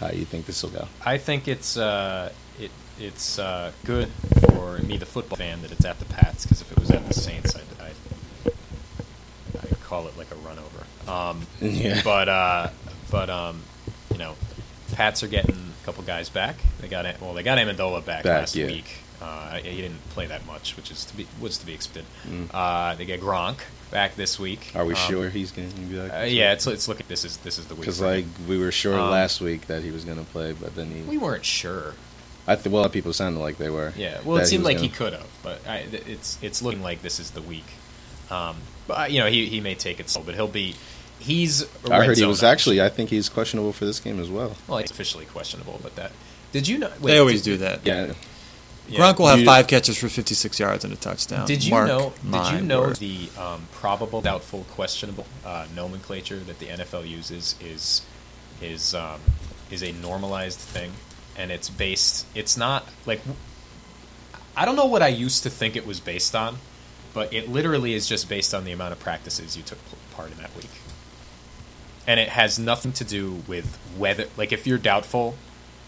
[0.00, 0.88] How do you think this will go?
[1.04, 4.08] I think it's uh, it it's uh, good
[4.50, 6.44] for me, the football fan, that it's at the Pats.
[6.44, 8.52] Because if it was at the Saints, I'd, I'd,
[9.62, 11.10] I'd call it like a run over.
[11.10, 12.00] Um, Yeah.
[12.02, 12.70] But uh,
[13.10, 13.62] but um,
[14.12, 14.34] you know,
[14.92, 16.56] Pats are getting a couple guys back.
[16.80, 18.66] They got well, they got Amendola back, Back, last yeah.
[18.66, 18.98] week.
[19.20, 22.04] Uh, he didn't play that much, which is to be was to be expected.
[22.28, 22.48] Mm.
[22.54, 23.58] Uh, they get Gronk
[23.90, 24.70] back this week.
[24.76, 26.22] Are we Um, sure he's going to be back?
[26.22, 27.06] Uh, yeah, it's it's looking.
[27.08, 27.82] This is this is the week.
[27.82, 30.74] because like we were sure Um, last week that he was going to play, but
[30.76, 31.02] then he.
[31.02, 31.94] we weren't sure.
[32.46, 33.92] I think well, people sounded like they were.
[33.96, 36.82] Yeah, well, it seemed was like he gonna- could have, but I, it's it's looking
[36.82, 37.66] like this is the week.
[38.30, 38.56] Um,
[38.86, 40.76] but you know, he he may take it slow, but he'll be.
[41.18, 41.62] He's.
[41.62, 42.48] a I red heard he was option.
[42.52, 42.80] actually.
[42.82, 44.56] I think he's questionable for this game as well.
[44.66, 46.12] Well, it's officially questionable, but that.
[46.52, 46.90] Did you know?
[47.02, 47.80] they always did- do that.
[47.84, 48.12] Yeah.
[48.88, 48.98] yeah.
[48.98, 51.46] Gronk will have You- five catches for 56 yards and a touchdown.
[51.46, 52.12] Did you Mark know?
[52.30, 52.96] Did you know word.
[52.96, 58.02] the um, probable, doubtful, questionable uh, nomenclature that the NFL uses is
[58.62, 59.20] is um,
[59.70, 60.92] is a normalized thing,
[61.36, 62.24] and it's based.
[62.34, 63.20] It's not like
[64.56, 66.56] I don't know what I used to think it was based on,
[67.14, 69.78] but it literally is just based on the amount of practices you took
[70.16, 70.70] part in that week,
[72.08, 75.36] and it has nothing to do with whether like if you're doubtful.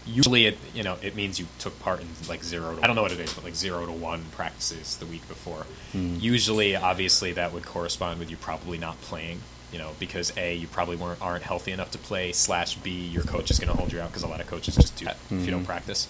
[0.03, 2.75] Usually, it you know it means you took part in like zero.
[2.75, 5.27] To, I don't know what it is, but like zero to one practices the week
[5.27, 5.65] before.
[5.91, 6.15] Hmm.
[6.19, 9.41] Usually, obviously, that would correspond with you probably not playing
[9.71, 12.31] You know, because a you probably weren't aren't healthy enough to play.
[12.33, 14.75] Slash b your coach is going to hold you out because a lot of coaches
[14.75, 16.07] just do that if you don't practice.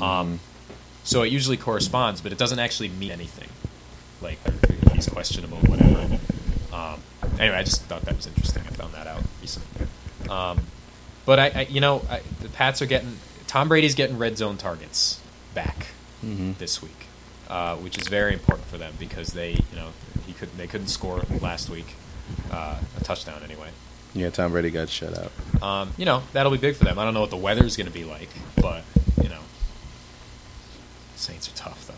[0.00, 0.40] Um,
[1.02, 3.48] so it usually corresponds, but it doesn't actually mean anything.
[4.22, 4.38] Like
[4.94, 6.18] he's questionable, whatever.
[7.38, 8.62] Anyway, I just thought that was interesting.
[8.66, 9.86] I found that out recently.
[10.28, 10.60] Um,
[11.26, 14.56] but I, I you know, I, the Pats are getting Tom Brady's getting red zone
[14.56, 15.20] targets
[15.54, 15.88] back
[16.58, 17.06] this week,
[17.48, 19.88] uh, which is very important for them because they, you know,
[20.26, 21.94] he could they couldn't score last week,
[22.50, 23.68] uh, a touchdown anyway.
[24.14, 25.32] Yeah, Tom Brady got shut out.
[25.62, 26.98] Um, you know, that'll be big for them.
[26.98, 28.84] I don't know what the weather's going to be like, but
[29.22, 29.40] you know,
[31.16, 31.94] Saints are tough though.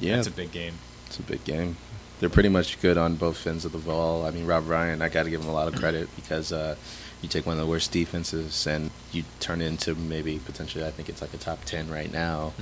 [0.00, 0.74] Yeah, it's a big game.
[1.06, 1.76] It's a big game.
[2.18, 4.24] They're pretty much good on both ends of the ball.
[4.24, 6.76] I mean, Rob Ryan, I got to give him a lot of credit because uh,
[7.20, 10.90] you take one of the worst defenses and you turn it into maybe potentially, I
[10.90, 12.52] think it's like a top 10 right now.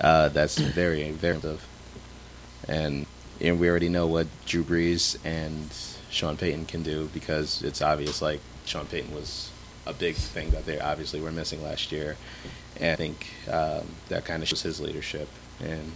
[0.00, 1.58] Uh, that's very, very.
[2.68, 3.06] And,
[3.40, 5.70] and we already know what Drew Brees and
[6.10, 9.50] Sean Payton can do because it's obvious, like, Sean Payton was
[9.86, 12.16] a big thing that they obviously were missing last year.
[12.78, 15.28] And I think um, that kind of shows his leadership.
[15.60, 15.92] And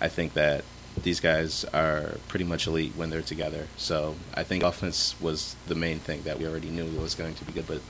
[0.00, 0.64] I think that
[1.02, 3.66] these guys are pretty much elite when they're together.
[3.76, 7.44] So I think offense was the main thing that we already knew was going to
[7.44, 7.80] be good, but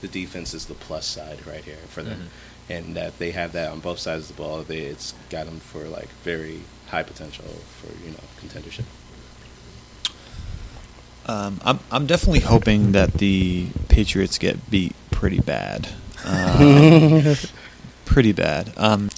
[0.00, 2.28] the defense is the plus side right here for them,
[2.68, 2.74] Mhm.
[2.76, 4.62] and that they have that on both sides of the ball.
[4.62, 7.44] They it's got them for like very high potential
[7.80, 8.84] for you know contendership.
[11.26, 15.88] Um, I'm I'm definitely hoping that the Patriots get beat pretty bad,
[16.24, 17.36] um,
[18.04, 18.72] pretty bad.
[18.76, 19.10] Um,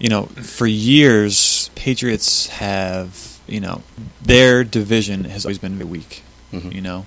[0.00, 3.82] you know, for years, Patriots have you know
[4.22, 6.22] their division has always been very weak.
[6.52, 6.74] Mhm.
[6.74, 7.06] You know,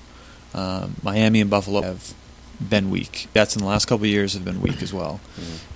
[0.53, 2.13] um, Miami and Buffalo have
[2.59, 3.27] been weak.
[3.33, 5.19] That's in the last couple of years have been weak as well.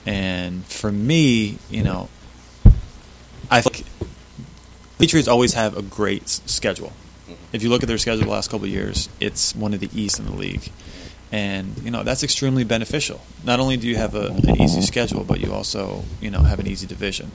[0.06, 2.08] And for me, you know,
[3.52, 3.84] I think
[5.00, 6.94] Patriots always have a great schedule.
[7.52, 9.90] If you look at their schedule the last couple of years, it's one of the
[9.94, 10.70] east in the league.
[11.32, 13.20] And, you know, that's extremely beneficial.
[13.44, 16.60] Not only do you have a, an easy schedule, but you also, you know, have
[16.60, 17.32] an easy division,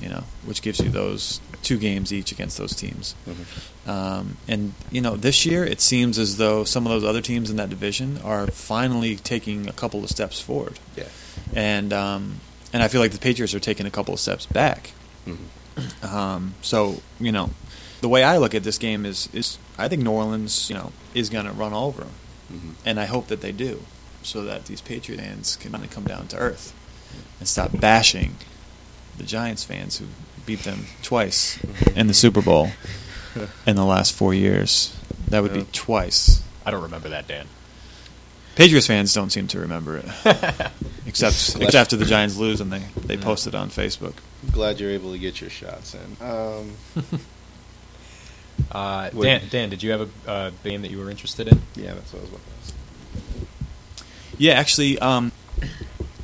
[0.00, 3.16] you know, which gives you those two games each against those teams.
[3.86, 7.50] Um, and, you know, this year it seems as though some of those other teams
[7.50, 10.78] in that division are finally taking a couple of steps forward.
[10.96, 11.04] Yeah.
[11.54, 12.36] And, um,
[12.72, 14.92] and I feel like the Patriots are taking a couple of steps back.
[15.26, 15.38] Mhm.
[16.02, 17.50] Um, so you know,
[18.00, 20.90] the way I look at this game is is I think New Orleans, you know,
[21.14, 22.10] is going to run over them,
[22.52, 22.74] Mhm.
[22.84, 23.82] and I hope that they do,
[24.22, 26.72] so that these Patriot fans can kind of come down to earth
[27.38, 28.36] and stop bashing
[29.16, 30.06] the Giants fans who
[30.46, 31.58] beat them twice
[31.94, 32.70] in the Super Bowl
[33.66, 34.94] in the last four years.
[35.28, 36.42] That would be twice.
[36.64, 37.46] I don't remember that, Dan.
[38.56, 40.06] Patriots fans don't seem to remember it,
[41.06, 43.22] except except after the Giants lose and they they Yeah.
[43.22, 44.14] post it on Facebook.
[44.50, 46.26] Glad you're able to get your shots in.
[46.26, 46.72] Um,
[48.70, 51.60] Uh, Dan, Dan, did you have a uh, game that you were interested in?
[51.74, 52.74] yeah, that's what I was about to ask.
[54.38, 55.32] Yeah, actually, um,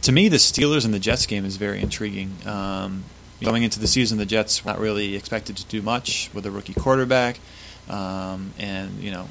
[0.03, 2.37] to me, the Steelers and the Jets game is very intriguing.
[2.47, 3.05] Um,
[3.43, 6.51] going into the season, the Jets were not really expected to do much with a
[6.51, 7.41] rookie quarterback,
[7.89, 9.29] um, and you know,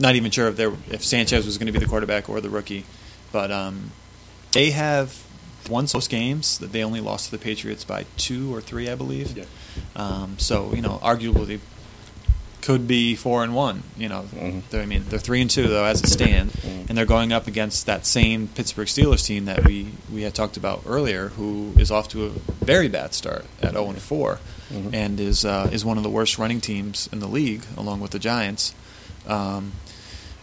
[0.00, 2.50] not even sure if they if Sanchez was going to be the quarterback or the
[2.50, 2.84] rookie,
[3.32, 3.92] but um,
[4.52, 5.24] they have
[5.68, 8.94] won those games that they only lost to the Patriots by two or three, I
[8.94, 9.36] believe.
[9.36, 9.44] Yeah.
[9.94, 11.60] Um, so you know, arguably
[12.68, 13.82] could be four and one.
[13.96, 14.62] You know, Mhm.
[14.74, 16.88] I mean they're three and two though as it stands, Mhm.
[16.90, 20.58] and they're going up against that same Pittsburgh Steelers team that we we had talked
[20.58, 22.30] about earlier, who is off to a
[22.64, 24.38] very bad start at zero and 4
[24.70, 24.90] Mhm.
[24.92, 28.10] and is uh, is one of the worst running teams in the league, along with
[28.10, 28.74] the Giants.
[29.26, 29.72] Um,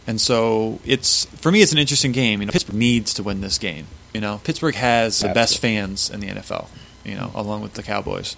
[0.08, 2.42] and so it's for me, it's an interesting game.
[2.42, 3.86] You know, Pittsburgh needs to win this game.
[4.16, 6.70] You know, Pittsburgh has the best fans in the NFL.
[7.04, 8.36] You know, along with the Cowboys,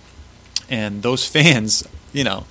[0.69, 2.43] and those fans, you know,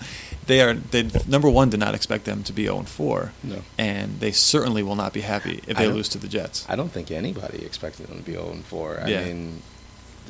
[0.47, 3.62] they are they number one did not expect them to be zero and four, No.
[3.78, 6.64] and they certainly will not be happy if they lose to the Jets.
[6.68, 9.01] I don't think anybody expected them to be 0 and 4.
[9.05, 9.24] I Yeah.
[9.24, 9.62] mean,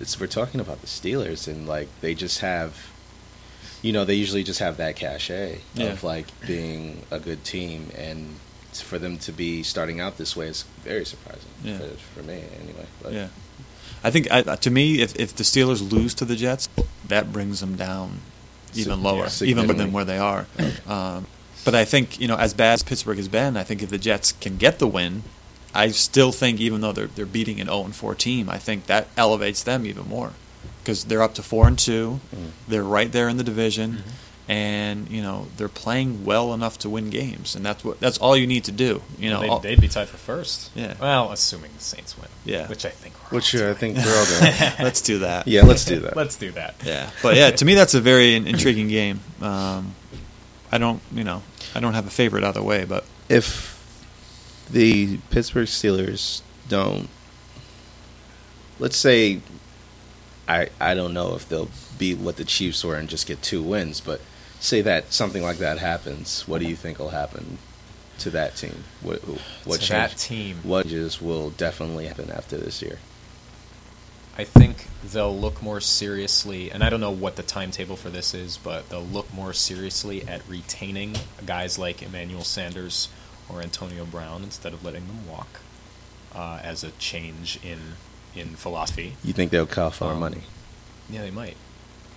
[0.01, 2.89] it's, we're talking about the Steelers, and like they just have,
[3.83, 5.87] you know, they usually just have that cachet Yeah.
[5.93, 8.37] of like being a good team, and
[8.73, 11.79] for them to be starting out this way is very surprising Yeah.
[11.79, 11.89] for,
[12.21, 12.87] for me, anyway.
[13.03, 13.29] But Yeah,
[14.05, 16.69] I think I, to me, if if the Steelers lose to the Jets,
[17.09, 18.21] that brings them down
[18.79, 20.47] even lower, yeah, even than where they are.
[20.87, 21.27] Um,
[21.65, 23.99] but I think you know, as bad as Pittsburgh has been, I think if the
[23.99, 25.23] Jets can get the win,
[25.75, 28.87] I still think even though they're they're beating an 0 and 4 team, I think
[28.87, 30.33] that elevates them even more
[30.83, 32.51] because they're up to four and two, Mm.
[32.69, 33.95] they're right there in the division.
[34.07, 34.11] Mhm.
[34.49, 38.37] And you know they're playing well enough to win games, and that's what that's all
[38.37, 39.03] you need to do.
[39.19, 40.71] You know, they'd, all- they'd be tied for first.
[40.77, 40.95] Yeah.
[41.01, 42.29] Well, assuming the Saints win.
[42.45, 42.69] Yeah.
[42.69, 43.15] Which I think.
[43.33, 44.73] We're which all I think we're all doing.
[44.87, 45.49] let's do that.
[45.49, 46.17] yeah, let's do that.
[46.17, 46.77] Let's do that.
[46.85, 49.19] Yeah, but yeah, to me that's a very intriguing game.
[49.41, 49.95] Um,
[50.71, 51.43] I I don't, you know,
[51.75, 53.75] I don't have a favorite either way, but if
[54.71, 57.09] the Pittsburgh Steelers don't,
[58.79, 59.41] let's say,
[60.49, 61.69] I I don't know if they'll
[61.99, 64.21] be what the Chiefs were and just get two wins, but
[64.61, 67.59] say that something like that happens, what do you think will happen
[68.19, 68.85] to that team?
[69.03, 69.19] What
[69.65, 70.57] what To change- that team.
[70.63, 72.99] What changes will definitely happen after this year?
[74.39, 78.35] I think they'll look more seriously, and I don't know what the timetable for this
[78.35, 83.09] is, but they'll look more seriously at retaining guys like Emmanuel Sanders
[83.49, 85.61] or Antonio Brown instead of letting them walk
[86.35, 87.79] uh, as a change in
[88.35, 89.17] in philosophy.
[89.25, 90.43] You think they'll cough more Um, money?
[91.09, 91.57] Yeah, they might.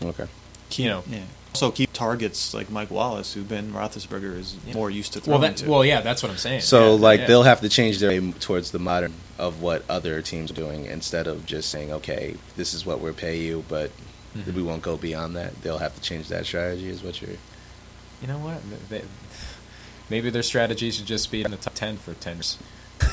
[0.03, 0.27] Okay.
[0.71, 1.03] You know.
[1.09, 1.19] yeah.
[1.53, 4.73] Also keep targets like Mike Wallace, who Ben Roethlisberger is Yeah.
[4.75, 5.69] more used to Well, throwing that, to.
[5.69, 6.61] well, yeah, that's what I'm saying.
[6.61, 7.25] So Yeah, like yeah.
[7.27, 10.85] they'll have to change their way towards the modern of what other teams are doing
[10.85, 13.89] instead of just saying, okay, this is what we'll pay you, but
[14.37, 14.53] Mhm.
[14.53, 15.59] we won't go beyond that.
[15.63, 16.87] They'll have to change that strategy.
[16.87, 17.31] Is what you're.
[18.21, 18.59] You know what?
[18.89, 19.01] They,
[20.09, 22.57] maybe their strategy should just be in the top ten for ten years.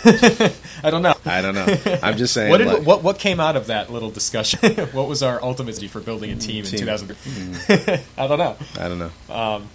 [0.84, 1.14] I don't know.
[1.24, 1.98] I don't know.
[2.02, 4.74] I'm just saying, What, did, like- what what came out of that little discussion?
[4.92, 6.80] what was our ultimate strategy for building a team, in Team.
[6.80, 7.08] 2000?
[7.08, 8.02] Mm.
[8.18, 8.56] I don't know.
[8.78, 9.34] I don't know.
[9.34, 9.68] Um,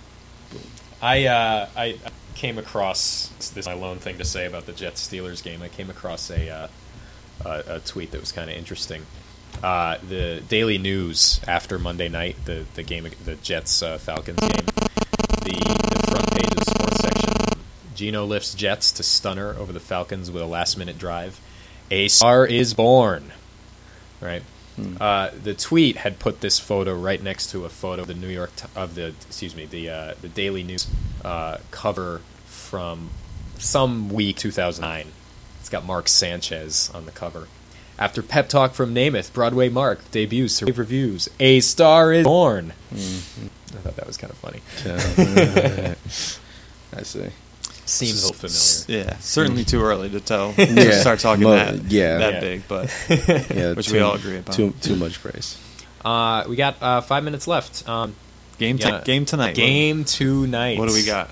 [1.02, 1.98] I, uh, I
[2.36, 5.62] came across this is my lone thing to say about the Jets Steelers game.
[5.62, 6.68] I came across a uh,
[7.46, 9.06] a, a tweet that was kind of interesting.
[9.64, 14.66] Uh, the Daily News after Monday night, the the game, the Jets uh, Falcons game,
[15.44, 17.02] the, the front page of the sports
[18.02, 21.40] Geno lifts Jets to stunner over the Falcons with a last minute drive.
[21.92, 23.32] A star is born.
[24.20, 24.42] Right.
[25.00, 28.30] Uh, the tweet had put this photo right next to a photo of the New
[28.30, 30.88] York of the excuse me the uh, the Daily News
[31.24, 33.12] uh, cover from
[33.60, 35.06] some week 2009.
[35.60, 37.48] It's got Mark Sanchez on the cover.
[38.00, 41.30] After pep talk from Namath, Broadway Mark debuts to rave reviews.
[41.40, 42.74] A star is born.
[42.92, 44.62] I thought that was kind of funny.
[46.98, 47.30] I see.
[47.92, 49.06] Seems a little familiar.
[49.06, 50.54] yeah, certainly too early to tell.
[50.58, 50.66] Yeah.
[50.66, 52.18] to start talking Mo- that yeah.
[52.20, 52.40] that Yeah.
[52.40, 54.56] big, but Yeah, Which too- we all agree about.
[54.56, 55.58] Too too much praise.
[56.04, 57.88] Uh, we got uh, five minutes left.
[57.88, 58.16] Um,
[58.58, 59.56] game yeah, game tonight.
[59.56, 60.78] Game tonight.
[60.80, 61.30] What, what do we got?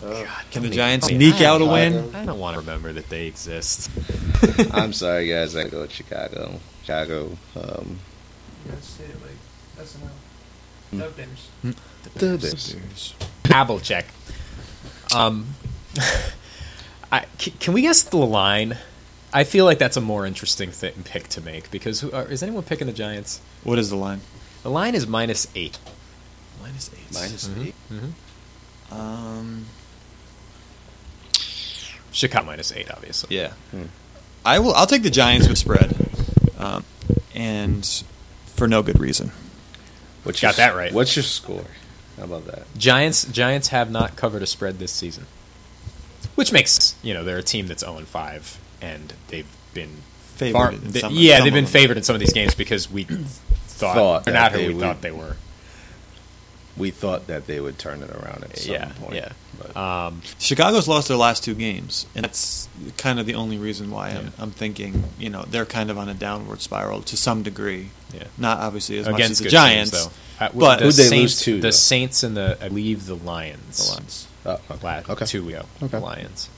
[0.00, 2.14] God, Can the Giants even- sneak out a win?
[2.14, 3.90] I don't want to remember that they exist.
[4.72, 5.54] I'm sorry, guys.
[5.56, 6.60] I go with Chicago.
[6.82, 7.36] Chicago.
[7.56, 7.98] Um,
[10.92, 13.14] the Bears.
[13.50, 14.06] Apple check.
[15.14, 15.46] Um,
[17.12, 18.76] I, c- can we guess the line?
[19.32, 22.42] I feel like that's a more interesting thing, pick to make because who, are, is
[22.42, 23.40] anyone picking the Giants?
[23.64, 24.20] What is the line?
[24.62, 25.78] The line is minus eight.
[26.62, 27.12] Minus eight.
[27.14, 27.66] Minus Mhm.
[27.66, 27.74] eight.
[27.92, 28.94] Mm-hmm.
[28.94, 29.66] Um.
[32.12, 33.34] Chicago minus eight, obviously.
[33.36, 33.52] Yeah.
[33.70, 33.84] Hmm.
[34.44, 34.74] I will.
[34.74, 35.94] I'll take the Giants with spread,
[36.58, 36.84] um,
[37.34, 37.86] and
[38.46, 39.32] for no good reason.
[40.24, 40.92] What's Got your, that right.
[40.92, 41.64] What's your score?
[42.18, 42.64] How about that?
[42.76, 45.26] Giants Giants have not covered a spread this season,
[46.34, 49.90] which makes you know they're a team that's zero and five, and they've been
[50.36, 52.54] Favored far- in they- some- yeah, some they've been favored in some of these games
[52.54, 55.36] because we thought, Thought they're not who they we would- thought they were.
[56.74, 59.14] We thought that they would turn it around at some Yeah, point.
[59.16, 59.28] yeah.
[59.58, 62.66] But Um, Chicago's lost their last two games, and that's
[62.96, 66.08] kind of the only reason why I'm, I'm thinking, you know, they're kind of on
[66.08, 67.90] a downward spiral to some degree.
[68.14, 68.24] yeah.
[68.38, 69.90] Not obviously as much as the Giants.
[69.90, 70.44] teams, though.
[70.46, 71.72] Uh, but- the Who'd they Saints, lose to, The?
[71.72, 73.84] Saints and the I believe the Lions.
[73.86, 74.26] The Lions.
[74.46, 74.78] Oh, okay.
[74.82, 75.24] La- okay.
[75.26, 75.86] Two ago, Okay.
[75.88, 76.48] the Lions.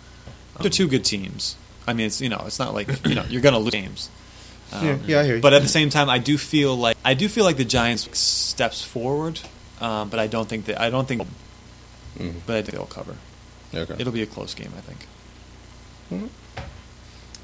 [0.60, 1.56] They're two good teams.
[1.86, 4.10] I mean, it's you know, it's not like you know you're going to lose games.
[4.72, 5.42] Um, Yeah, yeah, I hear you.
[5.42, 8.16] But at the same time, I do feel like I do feel like the Giants
[8.18, 9.40] steps forward,
[9.80, 11.22] um, but I don't think that I don't think,
[12.18, 12.34] Mhm.
[12.46, 13.16] but I think they'll cover.
[13.74, 13.96] Okay.
[13.98, 15.06] It'll be a close game, I think.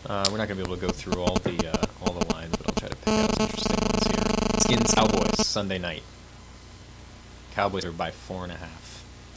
[0.07, 2.32] Uh, we're not going to be able to go through all the uh, all the
[2.32, 4.61] lines, but I'll try to pick out some interesting ones here.
[4.61, 6.03] Skins Cowboys Sunday night.
[7.55, 8.89] Cowboys are by four and a half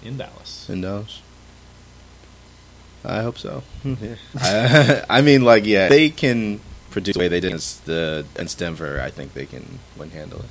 [0.03, 0.69] in Dallas.
[0.69, 1.21] In Dallas.
[3.05, 3.63] I hope so.
[3.83, 4.15] Yeah.
[4.35, 8.59] I, I mean, like, yeah, they can produce the way they did against the against
[8.59, 9.01] Denver.
[9.01, 10.45] I think they can win handle it.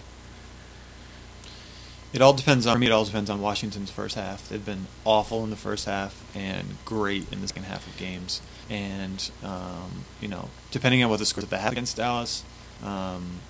[2.13, 2.87] It all depends on for me.
[2.87, 4.47] It all depends on Washington's first half.
[4.49, 8.43] They've been awful in the first half and great in the second half of games.
[8.69, 12.45] And um, you know, depending on what the scores that they have against Dallas,
[12.83, 13.41] um,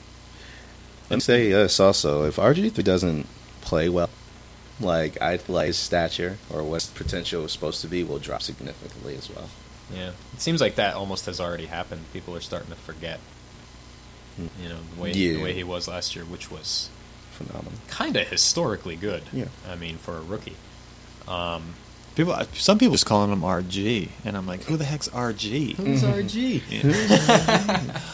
[1.11, 3.26] Let me say this also: if RG three doesn't
[3.62, 4.11] play well,
[4.81, 8.43] like I like his stature or what his potential is supposed to be will drop
[8.43, 9.49] significantly as well.
[9.95, 12.03] Yeah, it seems like that almost has already happened.
[12.12, 13.20] People are starting to forget,
[14.39, 15.35] you know, the way Yeah.
[15.35, 16.89] the way he was last year, which was
[17.33, 17.73] Phenomenal.
[17.89, 19.23] kind of historically good.
[19.33, 19.47] Yeah.
[19.68, 20.57] I mean, for a rookie.
[21.29, 21.75] Um,
[22.14, 25.75] people, some people just calling him RG, and I'm like, who the heck's RG?
[25.77, 26.62] who's RG?
[26.70, 28.01] Yeah.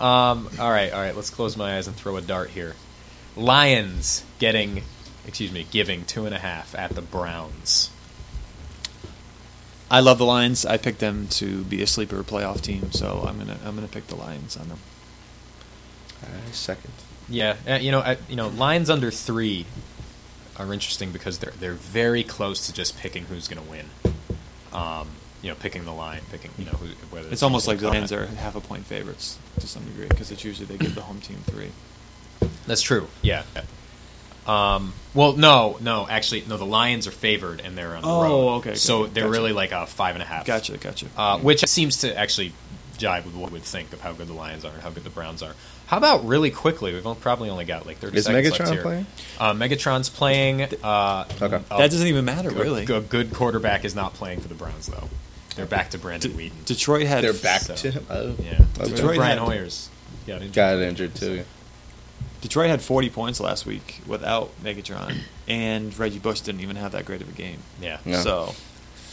[0.00, 1.16] Um, all right, all right.
[1.16, 2.76] Let's close my eyes and throw a dart here.
[3.36, 4.84] Lions getting
[5.28, 7.90] excuse me, giving two and a half at the Browns.
[9.90, 10.66] I love the Lions.
[10.66, 14.08] I picked them to be a sleeper playoff team, so I'm gonna I'm gonna pick
[14.08, 14.78] the Lions on them.
[16.22, 16.92] I second.
[17.28, 19.66] Yeah, uh, you know, I, you know, lines under three
[20.56, 23.86] are interesting because they're they're very close to just picking who's going to win.
[24.72, 25.08] Um,
[25.42, 27.96] you know, picking the line, picking you know who, whether It's almost like the gonna
[27.96, 31.02] Lions are half a point favorites to some degree because it's usually they give the
[31.02, 31.70] home team three.
[32.66, 33.08] That's true.
[33.22, 33.44] Yeah.
[34.46, 36.56] Um, well, no, no, actually, no.
[36.56, 38.48] The Lions are favored and they're on the Oh, road.
[38.58, 39.30] okay, okay, So they're gotcha.
[39.32, 40.46] really like a five and a half.
[40.46, 41.06] Gotcha, gotcha.
[41.16, 42.52] Uh, which seems to actually
[42.98, 45.04] jive with what we would think of how good the Lions are and how good
[45.04, 45.54] the Browns are.
[45.86, 46.92] How about really quickly?
[46.92, 48.82] We've only- probably only got like thirty Is seconds Megatron left here.
[48.82, 49.06] playing?
[49.38, 50.62] Uh, Megatron's playing.
[50.82, 51.56] Uh, Okay.
[51.70, 52.84] a- that doesn't even matter, a- really.
[52.84, 55.08] A good quarterback is not playing for the Browns though.
[55.56, 56.64] They're back to Brandon De- Weeden.
[56.66, 58.06] Detroit had They're back so- to him.
[58.10, 58.90] Oh, yeah, Okay.
[58.94, 59.88] Detroit Brian had- Hoyers.
[60.26, 60.52] Yeah, injured.
[60.52, 61.44] got injured too.
[62.40, 65.18] Detroit had 40 points last week without Megatron,
[65.48, 67.58] and Reggie Bush didn't even have that great of a game.
[67.80, 67.98] Yeah.
[68.04, 68.20] No.
[68.20, 68.32] So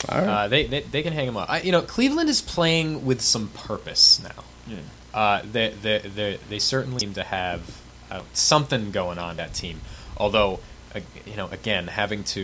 [0.09, 0.27] All right.
[0.27, 1.49] Uh, they, they they can hang him up.
[1.49, 4.43] I, you know, Cleveland is playing with some purpose now.
[4.67, 4.77] yeah.
[5.13, 9.79] Uh, they, they, they, they certainly seem to have uh, something going on that team.
[10.17, 10.59] Although,
[10.93, 12.41] uh, you know, again, having to,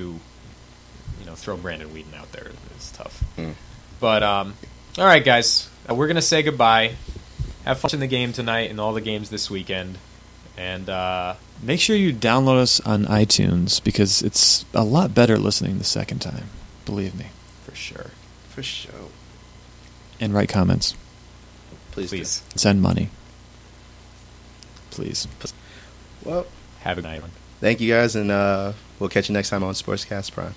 [1.20, 3.20] you know, throw Brandon Weeden out there is tough.
[3.36, 3.52] Hmm.
[4.00, 4.56] But um,
[4.98, 6.96] all right, guys, uh, we're gonna say goodbye.
[7.66, 9.98] Have fun in the game tonight and all the games this weekend.
[10.58, 15.78] And uh, Make sure you download us on iTunes because it's a lot better listening
[15.78, 16.46] the second time.
[16.86, 17.28] Believe me.
[17.64, 18.08] for sure,
[18.50, 19.10] For sure.
[20.20, 20.96] And write comments.
[21.92, 22.10] Please.
[22.10, 22.18] do.
[22.18, 23.10] please Send money.
[24.90, 25.28] Please.
[26.24, 26.46] Well,
[26.82, 27.24] have a good night.
[27.60, 30.56] thank you guys, and uh, we'll catch you next time on Sportscast Prime.